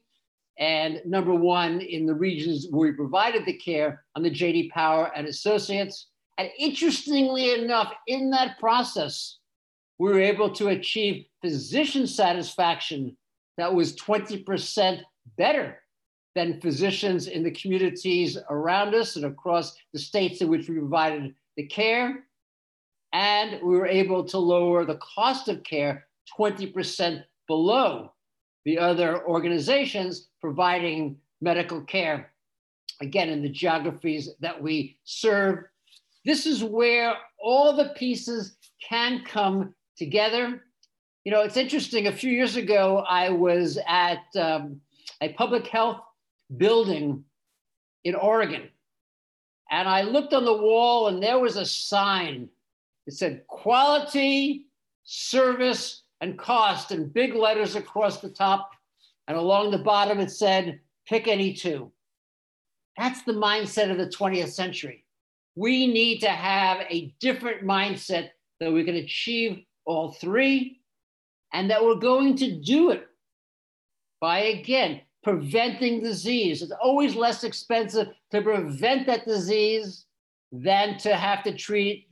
[0.59, 5.11] and number one in the regions where we provided the care on the JD Power
[5.15, 6.07] and Associates.
[6.37, 9.39] And interestingly enough, in that process,
[9.97, 13.17] we were able to achieve physician satisfaction
[13.57, 15.01] that was 20%
[15.37, 15.79] better
[16.35, 21.33] than physicians in the communities around us and across the states in which we provided
[21.55, 22.25] the care.
[23.11, 26.05] And we were able to lower the cost of care
[26.37, 28.11] 20% below
[28.65, 32.31] the other organizations providing medical care.
[33.01, 35.65] Again, in the geographies that we serve.
[36.25, 40.63] This is where all the pieces can come together
[41.27, 42.07] you know, it's interesting.
[42.07, 44.79] A few years ago, I was at um,
[45.19, 45.99] a public health
[46.55, 47.25] building
[48.05, 48.69] in Oregon.
[49.69, 52.47] And I looked on the wall, and there was a sign.
[53.07, 54.67] It said quality,
[55.03, 58.71] service, and cost in big letters across the top.
[59.27, 61.91] And along the bottom, it said, pick any two.
[62.97, 65.03] That's the mindset of the 20th century.
[65.57, 68.29] We need to have a different mindset
[68.61, 70.77] that we can achieve all three
[71.53, 73.07] and that we're going to do it
[74.19, 76.61] by again preventing disease.
[76.61, 80.05] It's always less expensive to prevent that disease
[80.51, 82.07] than to have to treat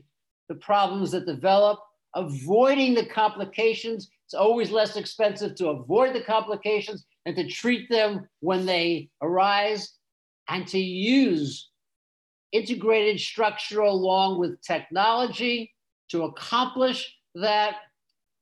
[0.50, 1.80] the problems that develop.
[2.16, 8.28] Avoiding the complications, it's always less expensive to avoid the complications and to treat them
[8.40, 9.94] when they arise
[10.50, 11.70] and to use
[12.52, 15.74] integrated structure along with technology
[16.10, 17.76] to accomplish that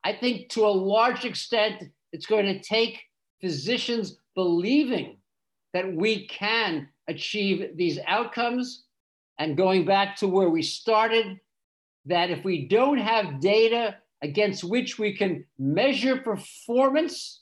[0.03, 3.01] I think to a large extent, it's going to take
[3.41, 5.17] physicians believing
[5.73, 8.85] that we can achieve these outcomes.
[9.39, 11.39] And going back to where we started,
[12.05, 17.41] that if we don't have data against which we can measure performance,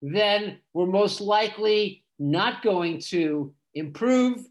[0.00, 4.46] then we're most likely not going to improve.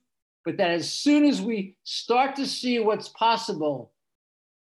[0.45, 3.92] But that as soon as we start to see what's possible,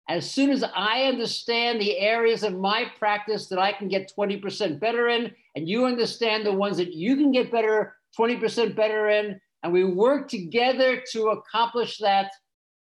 [0.08, 4.80] as soon as I understand the areas of my practice that I can get 20%
[4.80, 9.40] better in, and you understand the ones that you can get better, 20% better in,
[9.62, 12.32] and we work together to accomplish that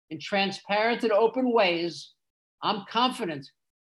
[0.09, 2.13] in transparent and open ways,
[2.63, 3.47] I'm confident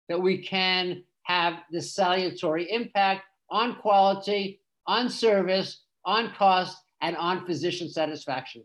[0.10, 7.46] that we can have this salutary impact on quality, on service, on cost, and on
[7.46, 8.64] physician satisfaction.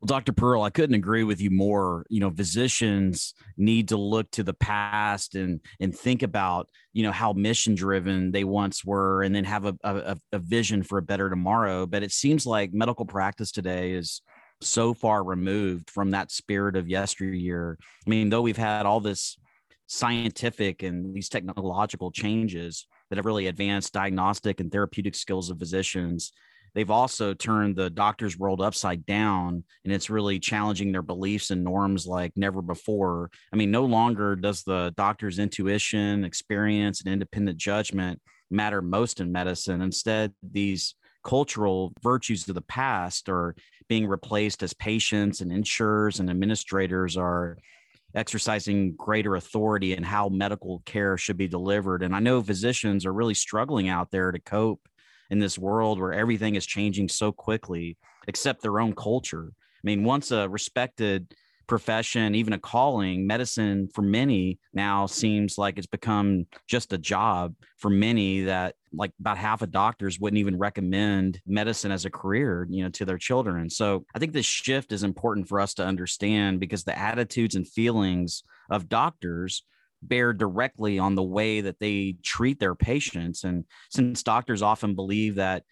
[0.00, 0.32] Well, Dr.
[0.32, 2.04] Pearl, I couldn't agree with you more.
[2.10, 7.12] You know, physicians need to look to the past and and think about you know
[7.12, 11.02] how mission driven they once were, and then have a, a, a vision for a
[11.02, 11.86] better tomorrow.
[11.86, 14.20] But it seems like medical practice today is
[14.60, 17.78] so far removed from that spirit of yesteryear.
[18.06, 19.38] I mean, though we've had all this
[19.86, 26.32] scientific and these technological changes that have really advanced diagnostic and therapeutic skills of physicians
[26.76, 31.64] they've also turned the doctor's world upside down and it's really challenging their beliefs and
[31.64, 33.30] norms like never before.
[33.52, 38.20] I mean no longer does the doctor's intuition experience and independent judgment
[38.50, 39.80] matter most in medicine.
[39.80, 43.56] Instead these cultural virtues of the past are
[43.88, 47.56] being replaced as patients and insurers and administrators are
[48.14, 52.02] exercising greater authority in how medical care should be delivered.
[52.02, 54.86] And i know physicians are really struggling out there to cope
[55.30, 57.96] in this world where everything is changing so quickly,
[58.28, 59.52] except their own culture.
[59.52, 61.34] I mean, once a respected
[61.66, 67.54] profession, even a calling, medicine for many now seems like it's become just a job
[67.78, 72.66] for many that like about half of doctors wouldn't even recommend medicine as a career,
[72.70, 73.68] you know, to their children.
[73.68, 77.68] So I think this shift is important for us to understand because the attitudes and
[77.68, 79.64] feelings of doctors
[80.08, 83.44] bear directly on the way that they treat their patients.
[83.44, 85.64] And since doctors often believe that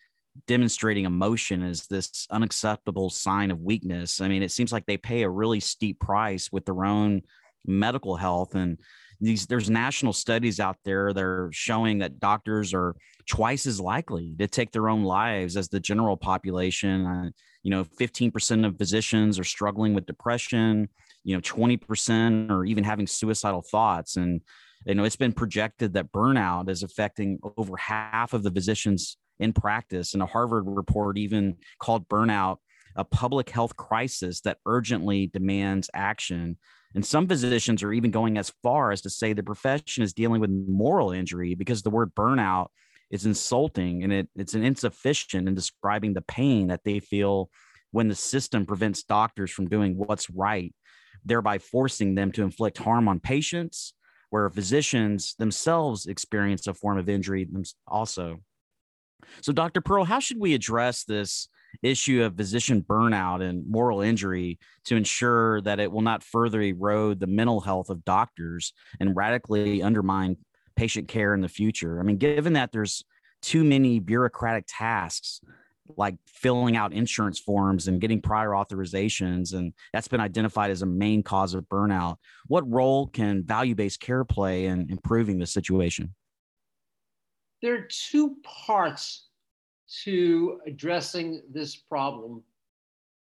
[0.47, 5.23] demonstrating emotion is this unacceptable sign of weakness, I mean, it seems like they pay
[5.23, 7.23] a really steep price with their own
[7.67, 8.55] medical health.
[8.55, 8.79] And
[9.21, 14.35] these there's national studies out there that are showing that doctors are twice as likely
[14.39, 17.07] to take their own lives as the general population.
[17.07, 17.31] Uh,
[17.63, 20.89] you know, 15% of physicians are struggling with depression
[21.25, 24.17] you know 20% or even having suicidal thoughts.
[24.17, 24.41] And
[24.87, 29.53] you know it's been projected that burnout is affecting over half of the physicians in
[29.53, 30.15] practice.
[30.15, 32.59] And a harvard report even called burnout
[32.97, 36.57] a public health crisis that urgently demands action.
[36.95, 40.41] And some physicians are even going as far as to say the profession is dealing
[40.41, 42.69] with moral injury because the word burnout
[43.11, 47.51] is insulting and it, it's an insufficient in describing the pain that they feel
[47.91, 50.75] when the system prevents doctors from doing what's right
[51.25, 53.95] thereby forcing them to inflict harm on patients,
[54.31, 57.49] where physicians themselves experience a form of injury
[57.87, 58.41] also.
[59.41, 59.81] So, Dr.
[59.81, 61.49] Pearl, how should we address this
[61.83, 67.21] issue of physician burnout and moral injury to ensure that it will not further erode
[67.21, 70.37] the mental health of doctors and radically undermine
[70.77, 72.01] patient care in the future?
[72.01, 73.05] I mean, given that there's
[73.43, 75.41] too many bureaucratic tasks
[75.97, 80.87] like filling out insurance forms and getting prior authorizations and that's been identified as a
[80.87, 82.17] main cause of burnout.
[82.47, 86.15] What role can value-based care play in improving the situation?
[87.63, 89.29] There are two parts
[90.05, 92.43] to addressing this problem.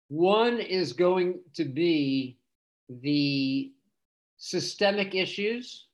[0.09, 2.39] One is going to be
[2.89, 3.73] the
[4.39, 5.87] systemic issues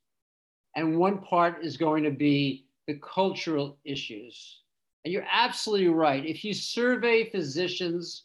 [0.76, 4.61] and one part is going to be the cultural issues
[5.04, 6.24] and you're absolutely right.
[6.24, 8.24] If you survey physicians,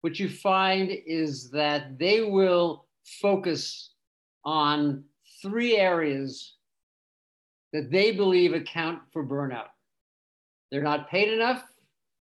[0.00, 2.86] what you find is that they will
[3.20, 3.90] focus
[4.44, 5.04] on
[5.42, 6.54] three areas
[7.72, 9.68] that they believe account for burnout.
[10.70, 11.64] They're not paid enough,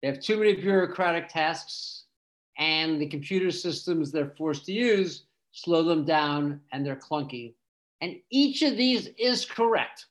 [0.03, 2.05] they have too many bureaucratic tasks,
[2.59, 7.55] and the computer systems they're forced to use slow them down and they're clunky.
[8.01, 10.07] And each of these is correct.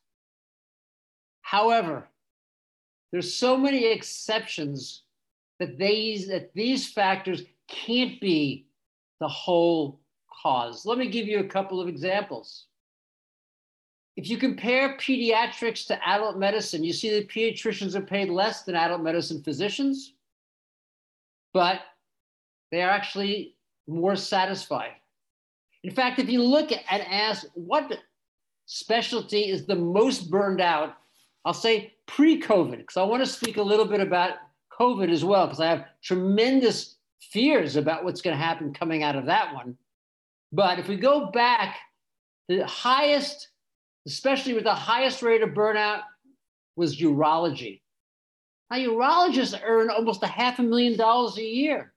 [1.41, 2.09] However,
[3.12, 5.03] there's so many exceptions
[5.60, 8.68] that these that these factors can't be
[9.20, 9.99] the whole
[10.43, 10.86] cause.
[10.86, 12.66] Let me give you a couple of examples.
[14.16, 18.76] If you compare pediatrics to adult medicine, you see that pediatricians are paid less than
[18.76, 20.14] adult medicine physicians,
[21.53, 21.82] but
[22.72, 23.55] they are actually
[23.88, 24.93] more satisfied.
[25.84, 27.99] In fact, if you look at and ask what
[28.66, 30.97] specialty is the most burned out
[31.47, 34.33] I'll say pre COVID, because I want to speak a little bit about
[34.77, 39.15] COVID as well, because I have tremendous fears about what's going to happen coming out
[39.15, 39.77] of that one.
[40.51, 41.77] But if we go back,
[42.49, 43.47] the highest,
[44.05, 46.01] especially with the highest rate of burnout,
[46.75, 47.79] was urology.
[48.69, 51.93] Now, urologists earn almost a half a million dollars a year.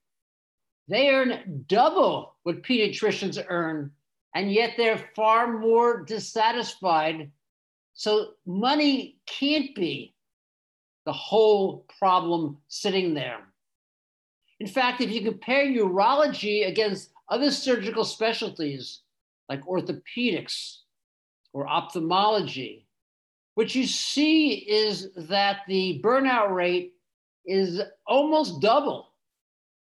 [0.87, 3.91] They earn double what pediatricians earn,
[4.33, 7.33] and yet they're far more dissatisfied
[8.01, 10.15] so money can't be
[11.05, 13.41] the whole problem sitting there.
[14.59, 19.03] In fact, if you compare urology against other surgical specialties
[19.51, 20.79] like orthopedics
[21.53, 22.87] or ophthalmology,
[23.55, 26.95] what you see is that the burnout rate
[27.45, 29.09] is almost double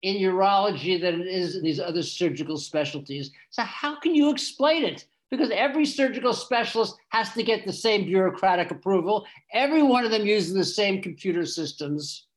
[0.03, 3.31] in urology than it is in these other surgical specialties.
[3.49, 5.03] So, how can you explain it?
[5.29, 9.25] Because every surgical specialist has to get the same bureaucratic approval.
[9.53, 12.27] Every one of them uses the same computer systems.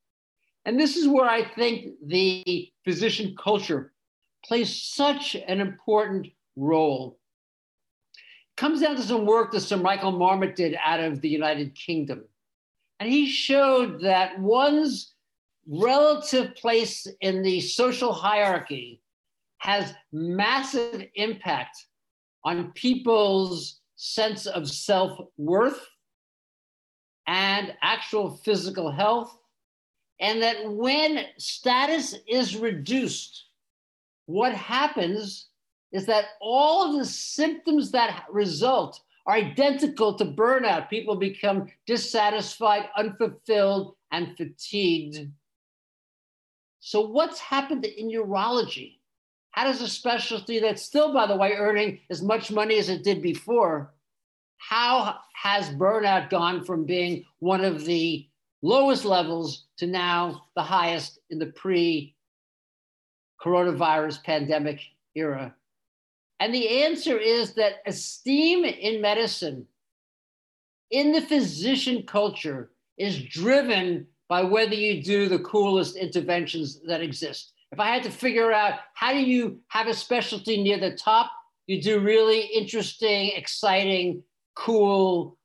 [0.65, 3.93] And this is where I think the physician culture
[4.45, 7.19] plays such an important role.
[8.15, 11.75] It comes down to some work that Sir Michael Marmot did out of the United
[11.75, 12.25] Kingdom.
[12.99, 15.15] And he showed that one's
[15.67, 19.01] relative place in the social hierarchy
[19.59, 21.87] has massive impact
[22.45, 25.87] on people's sense of self worth
[27.27, 29.37] and actual physical health.
[30.21, 33.47] And that when status is reduced,
[34.27, 35.49] what happens
[35.93, 40.89] is that all of the symptoms that result are identical to burnout.
[40.89, 45.31] People become dissatisfied, unfulfilled, and fatigued.
[46.81, 49.00] So, what's happened in urology?
[49.53, 53.03] How does a specialty that's still, by the way, earning as much money as it
[53.03, 53.93] did before,
[54.59, 58.29] how has burnout gone from being one of the
[58.63, 62.15] lowest levels to now the highest in the pre
[63.43, 64.81] coronavirus pandemic
[65.15, 65.55] era?
[66.39, 69.67] And the answer is that esteem in medicine,
[70.91, 77.53] in the physician culture, is driven by whether you do the coolest interventions that exist.
[77.73, 81.31] If I had to figure out how do you have a specialty near the top,
[81.67, 84.23] you do really interesting, exciting,
[84.57, 85.39] cool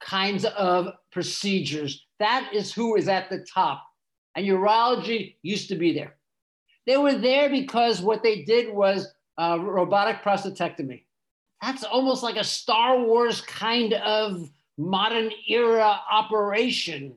[0.00, 2.06] kinds of procedures.
[2.20, 3.84] That is who is at the top.
[4.36, 6.14] And urology used to be there.
[6.86, 11.04] They were there because what they did was uh, robotic prostatectomy.
[11.60, 17.16] That's almost like a Star Wars kind of modern era operation.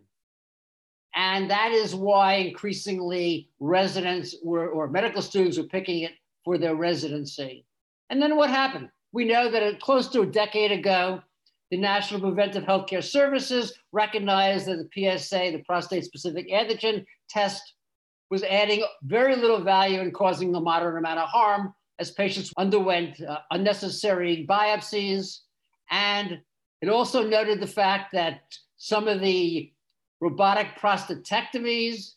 [1.16, 6.14] And that is why increasingly residents were, or medical students were picking it
[6.45, 7.66] for their residency.
[8.09, 8.89] And then what happened?
[9.12, 11.22] We know that close to a decade ago,
[11.70, 17.74] the National Preventive Healthcare Services recognized that the PSA, the prostate specific antigen test,
[18.30, 23.22] was adding very little value and causing a moderate amount of harm as patients underwent
[23.22, 25.39] uh, unnecessary biopsies.
[25.89, 26.39] And
[26.82, 28.41] it also noted the fact that
[28.78, 29.72] some of the
[30.22, 32.13] robotic prostatectomies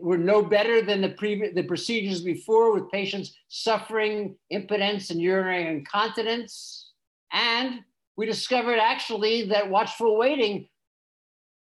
[0.00, 5.66] were no better than the, pre- the procedures before with patients suffering impotence and urinary
[5.68, 6.92] incontinence.
[7.32, 7.80] And
[8.16, 10.68] we discovered actually that watchful waiting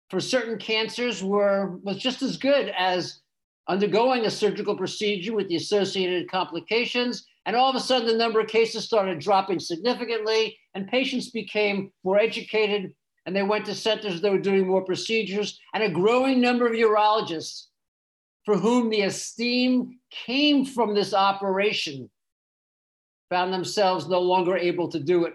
[0.10, 3.20] for certain cancers were, was just as good as
[3.68, 7.28] undergoing a surgical procedure with the associated complications.
[7.46, 11.92] And all of a sudden, the number of cases started dropping significantly, and patients became
[12.04, 12.94] more educated,
[13.30, 16.74] and they went to centers that were doing more procedures, and a growing number of
[16.74, 17.68] urologists
[18.44, 22.10] for whom the esteem came from this operation
[23.30, 25.34] found themselves no longer able to do it,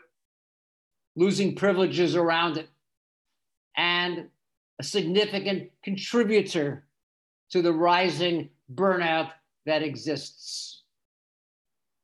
[1.14, 2.68] losing privileges around it,
[3.76, 4.28] and
[4.80, 6.88] a significant contributor
[7.50, 9.30] to the rising burnout
[9.66, 10.82] that exists.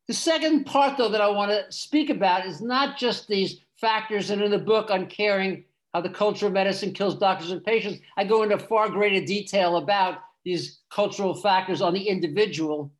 [0.06, 4.30] The second part, though, that I want to speak about is not just these factors,
[4.30, 8.24] and in the book Uncaring how the culture of medicine kills doctors and patients, I
[8.24, 12.92] go into far greater detail about these cultural factors on the individual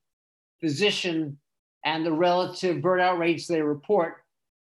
[0.61, 1.39] physician
[1.85, 4.17] and the relative burnout rates they report.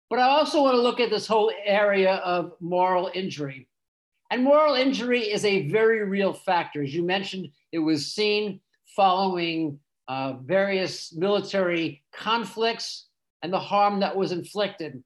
[0.10, 3.68] But I also want to look at this whole area of moral injury.
[4.32, 6.82] And moral injury is a very real factor.
[6.82, 8.60] As you mentioned, it was seen
[8.96, 13.08] following uh, various military conflicts
[13.42, 15.04] and the harm that was inflicted.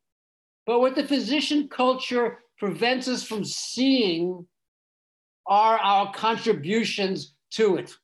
[0.65, 4.45] But what the physician culture prevents us from seeing
[5.45, 7.95] are our contributions to it.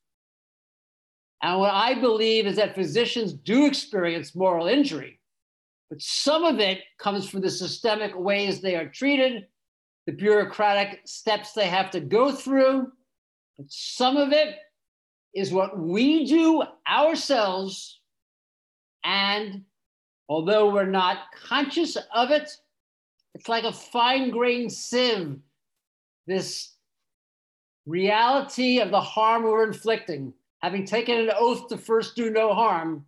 [1.42, 5.20] And what I believe is that physicians do experience moral injury,
[5.90, 9.48] but some of it comes from the systemic ways they are treated
[10.06, 12.92] the bureaucratic steps they have to go through,
[13.58, 14.56] but some of it
[15.34, 18.00] is what we do ourselves.
[19.04, 19.64] And
[20.28, 22.50] although we're not conscious of it,
[23.36, 25.40] it's like a fine grained sieve,
[26.28, 26.74] this
[27.86, 33.06] reality of the harm we're inflicting, having taken an oath to first do no harm,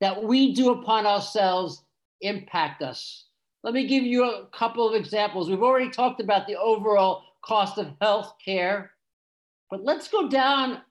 [0.00, 1.82] that we do upon ourselves
[2.20, 3.26] impact us.
[3.62, 5.48] Let me give you a couple of examples.
[5.48, 8.92] We've already talked about the overall cost of health care,
[9.70, 10.82] but let's go down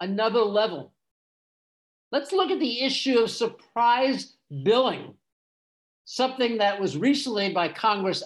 [0.00, 0.92] another level.
[2.12, 5.14] Let's look at the issue of surprise billing,
[6.04, 8.22] something that was recently by Congress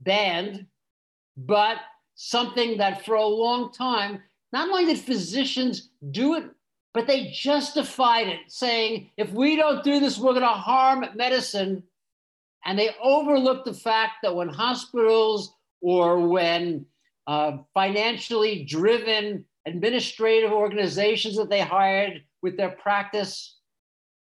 [0.00, 0.66] banned,
[1.36, 1.76] but
[2.14, 4.22] something that for a long time
[4.52, 6.44] not only did physicians do it,
[6.92, 11.84] but they justified it, saying, if we don't do this, we're going to harm medicine.
[12.64, 16.84] And they overlooked the fact that when hospitals or when
[17.26, 23.59] uh, financially driven administrative organizations that they hired with their practice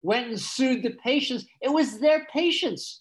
[0.04, 3.00] went and sued the patients, it was their patients.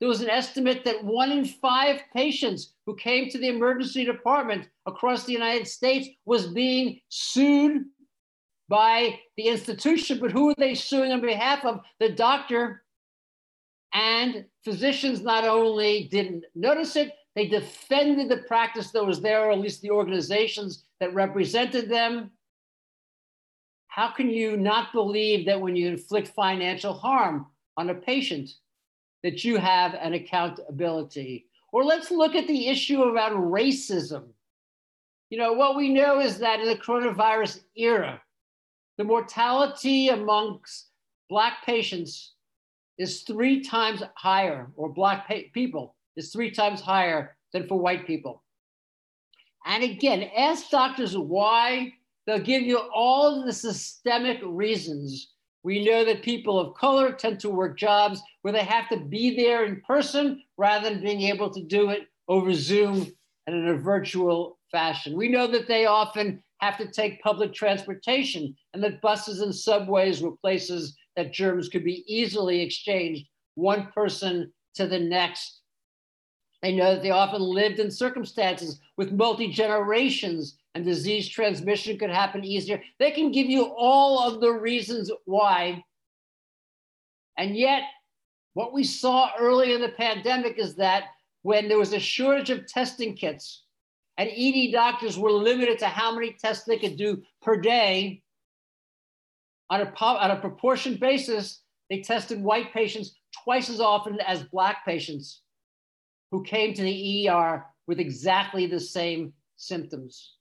[0.00, 4.68] There was an estimate that one in five patients who came to the emergency department
[4.86, 7.84] across the United States was being sued
[8.68, 10.18] by the institution.
[10.18, 11.80] But who are they suing on behalf of?
[12.00, 12.82] The doctor.
[13.94, 19.52] And physicians not only didn't notice it, they defended the practice that was there, or
[19.52, 22.30] at least the organizations that represented them.
[23.96, 27.46] How can you not believe that when you inflict financial harm
[27.78, 28.50] on a patient,
[29.22, 31.46] that you have an accountability?
[31.72, 34.24] Or let's look at the issue around racism.
[35.30, 38.20] You know, what we know is that in the coronavirus era,
[38.98, 40.88] the mortality amongst
[41.30, 42.34] Black patients
[42.98, 48.42] is three times higher, or Black people is three times higher than for white people.
[49.64, 51.94] And again, ask doctors why.
[52.26, 55.32] They'll give you all the systemic reasons.
[55.62, 59.36] We know that people of color tend to work jobs where they have to be
[59.36, 63.06] there in person rather than being able to do it over Zoom
[63.46, 65.16] and in a virtual fashion.
[65.16, 70.20] We know that they often have to take public transportation and that buses and subways
[70.20, 75.60] were places that germs could be easily exchanged one person to the next.
[76.62, 82.10] They know that they often lived in circumstances with multi generations and disease transmission could
[82.10, 82.82] happen easier.
[82.98, 85.82] They can give you all of the reasons why.
[87.38, 87.84] And yet,
[88.52, 91.04] what we saw early in the pandemic is that
[91.40, 93.64] when there was a shortage of testing kits,
[94.18, 98.22] and ED doctors were limited to how many tests they could do per day.
[99.70, 104.84] On a, on a proportion basis, they tested white patients twice as often as black
[104.84, 105.40] patients
[106.30, 110.35] who came to the ER with exactly the same symptoms.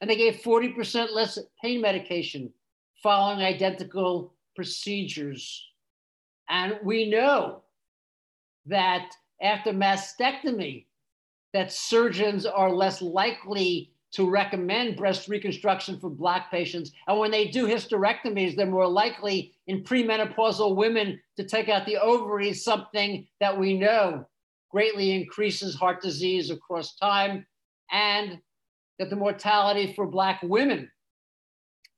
[0.00, 2.52] And they gave 40% less pain medication
[3.02, 5.66] following identical procedures.
[6.48, 7.62] And we know
[8.66, 10.86] that after mastectomy,
[11.52, 16.92] that surgeons are less likely to recommend breast reconstruction for Black patients.
[17.06, 21.96] And when they do hysterectomies, they're more likely in premenopausal women to take out the
[21.96, 24.26] ovaries, something that we know
[24.70, 27.46] greatly increases heart disease across time,
[27.90, 28.38] and
[29.00, 30.88] that the mortality for Black women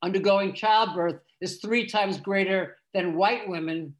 [0.02, 3.92] undergoing childbirth is three times greater than white women,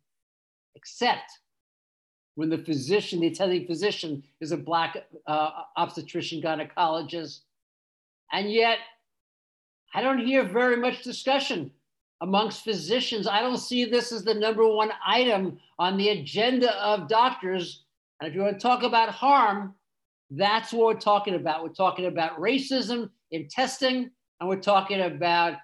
[0.77, 1.33] except
[2.37, 4.97] when the physician, the attending physician, is a black
[5.27, 7.41] uh, obstetrician gynecologist.
[8.33, 8.79] And yet,
[9.95, 11.73] I don't hear very much discussion
[12.21, 13.27] amongst physicians.
[13.27, 17.83] I don't see this as the number one item on the agenda of doctors.
[18.21, 19.75] And if you want to talk about harm,
[20.35, 21.63] that's what we're talking about.
[21.63, 24.11] We're talking about racism in testing,
[24.41, 25.55] and we're talking about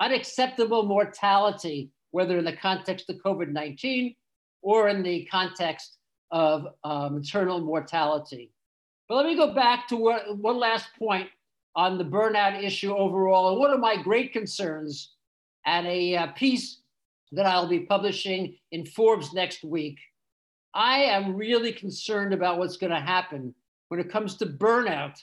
[0.00, 4.14] unacceptable mortality, whether in the context of COVID 19
[4.60, 5.96] or in the context
[6.30, 8.52] of uh, maternal mortality.
[9.08, 11.28] But let me go back to what, one last point
[11.74, 13.50] on the burnout issue overall.
[13.50, 15.14] And one of my great concerns,
[15.64, 16.82] and a uh, piece
[17.32, 19.98] that I'll be publishing in Forbes next week,
[20.74, 23.54] I am really concerned about what's going to happen
[23.92, 25.22] when it comes to burnout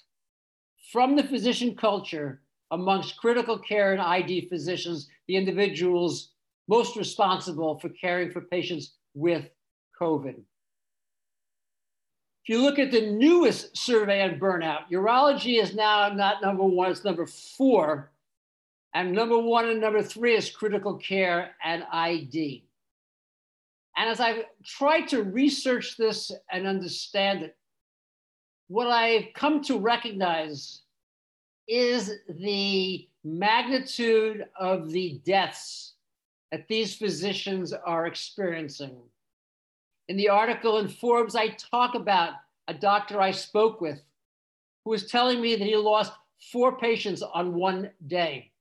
[0.92, 6.34] from the physician culture amongst critical care and ID physicians, the individuals
[6.68, 9.50] most responsible for caring for patients with
[10.00, 10.36] COVID.
[10.36, 10.44] If
[12.46, 17.04] you look at the newest survey on burnout, urology is now not number one, it's
[17.04, 18.12] number four.
[18.94, 22.68] And number one and number three is critical care and ID.
[23.98, 27.56] And as I've tried to research this and understand it,
[28.70, 30.82] what I've come to recognize
[31.68, 35.94] is the magnitude of the deaths
[36.52, 38.96] that these physicians are experiencing.
[40.08, 42.34] In the article in Forbes, I talk about
[42.68, 44.00] a doctor I spoke with
[44.86, 46.14] who was telling me that he lost
[46.52, 48.52] four patients on one day.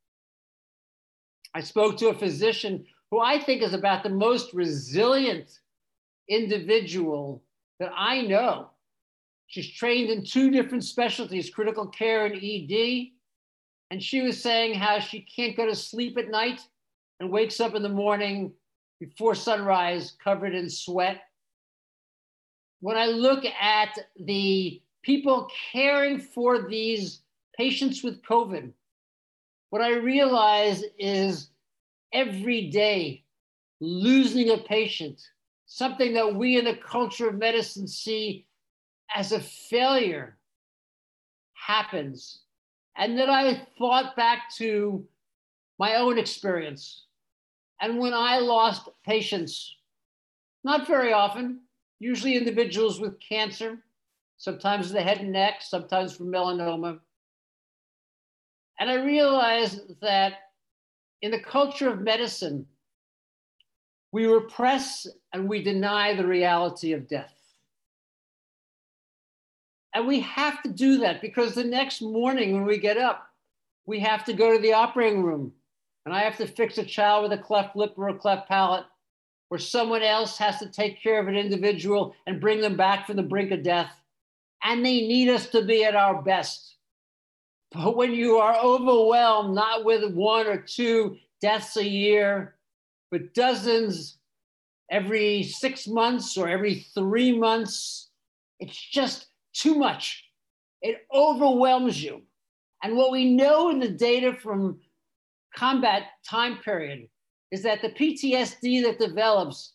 [1.55, 5.61] I spoke to a physician who I think is about the most resilient
[6.29, 7.43] individual
[7.79, 8.71] that I know.
[9.49, 13.09] She's trained in two different specialties, critical care and ED.
[13.91, 16.61] And she was saying how she can't go to sleep at night
[17.21, 18.53] and wakes up in the morning
[19.01, 21.23] before sunrise covered in sweat
[22.81, 27.23] when I look at the people caring for these
[27.57, 28.73] patients with COVID,
[29.71, 31.51] what I realize is
[32.13, 33.25] every day
[33.81, 35.21] losing a patient,
[35.67, 38.47] something that we in the culture of medicine see
[39.15, 40.39] as a failure,
[41.55, 42.41] happens.
[42.97, 45.05] And then I thought back to
[45.79, 47.05] my own experience.
[47.81, 49.77] And when I lost patients,
[50.65, 51.61] not very often,
[52.01, 53.79] usually individuals with cancer,
[54.37, 56.99] sometimes the head and neck, sometimes from melanoma.
[58.81, 60.35] And I realized that
[61.23, 62.67] in the culture of medicine,
[64.13, 67.38] we repress and we deny the reality of death.
[69.95, 73.27] And we have to do that because the next morning when we get up,
[73.87, 75.53] we have to go to the operating room
[76.09, 78.87] and I have to fix a child with a cleft lip or a cleft palate,
[79.51, 83.17] or someone else has to take care of an individual and bring them back from
[83.17, 83.93] the brink of death.
[84.65, 86.77] And they need us to be at our best.
[87.73, 92.55] But when you are overwhelmed, not with one or two deaths a year,
[93.11, 94.17] but dozens
[94.91, 98.09] every six months or every three months,
[98.61, 99.27] it's just
[99.59, 100.25] too much.
[100.83, 102.23] It overwhelms you.
[102.83, 104.79] And what we know in the data from
[105.57, 107.09] combat time period
[107.51, 109.73] is that the PTSD that develops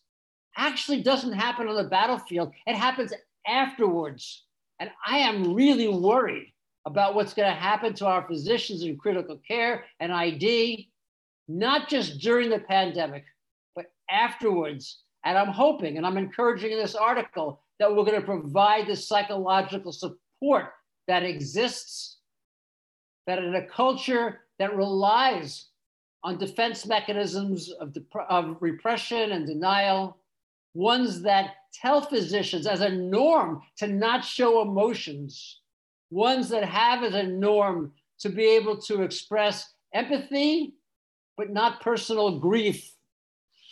[0.55, 3.11] actually doesn't happen on the battlefield, it happens
[3.47, 4.45] afterwards.
[4.79, 6.53] And I am really worried
[6.86, 10.89] about what's going to happen to our physicians in critical care and ID,
[11.47, 13.25] not just during the pandemic,
[13.75, 14.99] but afterwards.
[15.25, 18.95] And I'm hoping and I'm encouraging in this article that we're going to provide the
[18.95, 20.65] psychological support
[21.07, 22.17] that exists,
[23.28, 25.67] that in a culture that relies
[26.24, 27.95] on defense mechanisms of,
[28.30, 30.17] of repression and denial,
[30.74, 35.61] ones that tell physicians as a norm to not show emotions,
[36.09, 40.76] ones that have as a norm to be able to express empathy,
[41.36, 42.93] but not personal grief.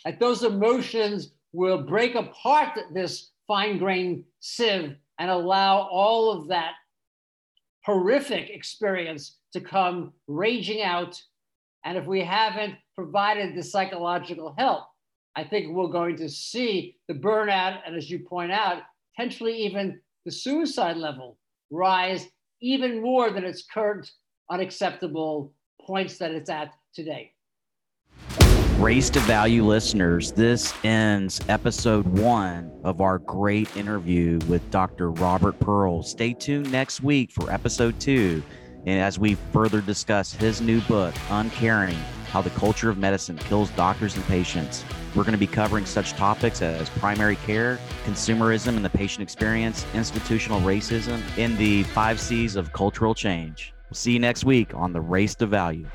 [0.04, 6.72] That those emotions will break apart this fine grained sieve and allow all of that
[7.84, 11.20] horrific experience to come raging out.
[11.84, 14.84] And if we haven't provided the psychological help,
[15.34, 18.82] I think we're going to see the burnout, and as you point out,
[19.16, 21.38] potentially even the suicide level
[21.70, 22.28] rise
[22.60, 24.10] even more than its current
[24.50, 27.31] unacceptable points that it's at today.
[28.82, 35.12] Race to Value listeners, this ends episode one of our great interview with Dr.
[35.12, 36.02] Robert Pearl.
[36.02, 38.42] Stay tuned next week for episode two.
[38.84, 41.96] And as we further discuss his new book, Uncaring
[42.32, 46.14] How the Culture of Medicine Kills Doctors and Patients, we're going to be covering such
[46.14, 52.56] topics as primary care, consumerism and the patient experience, institutional racism, and the five C's
[52.56, 53.74] of cultural change.
[53.88, 55.86] We'll see you next week on the Race to Value.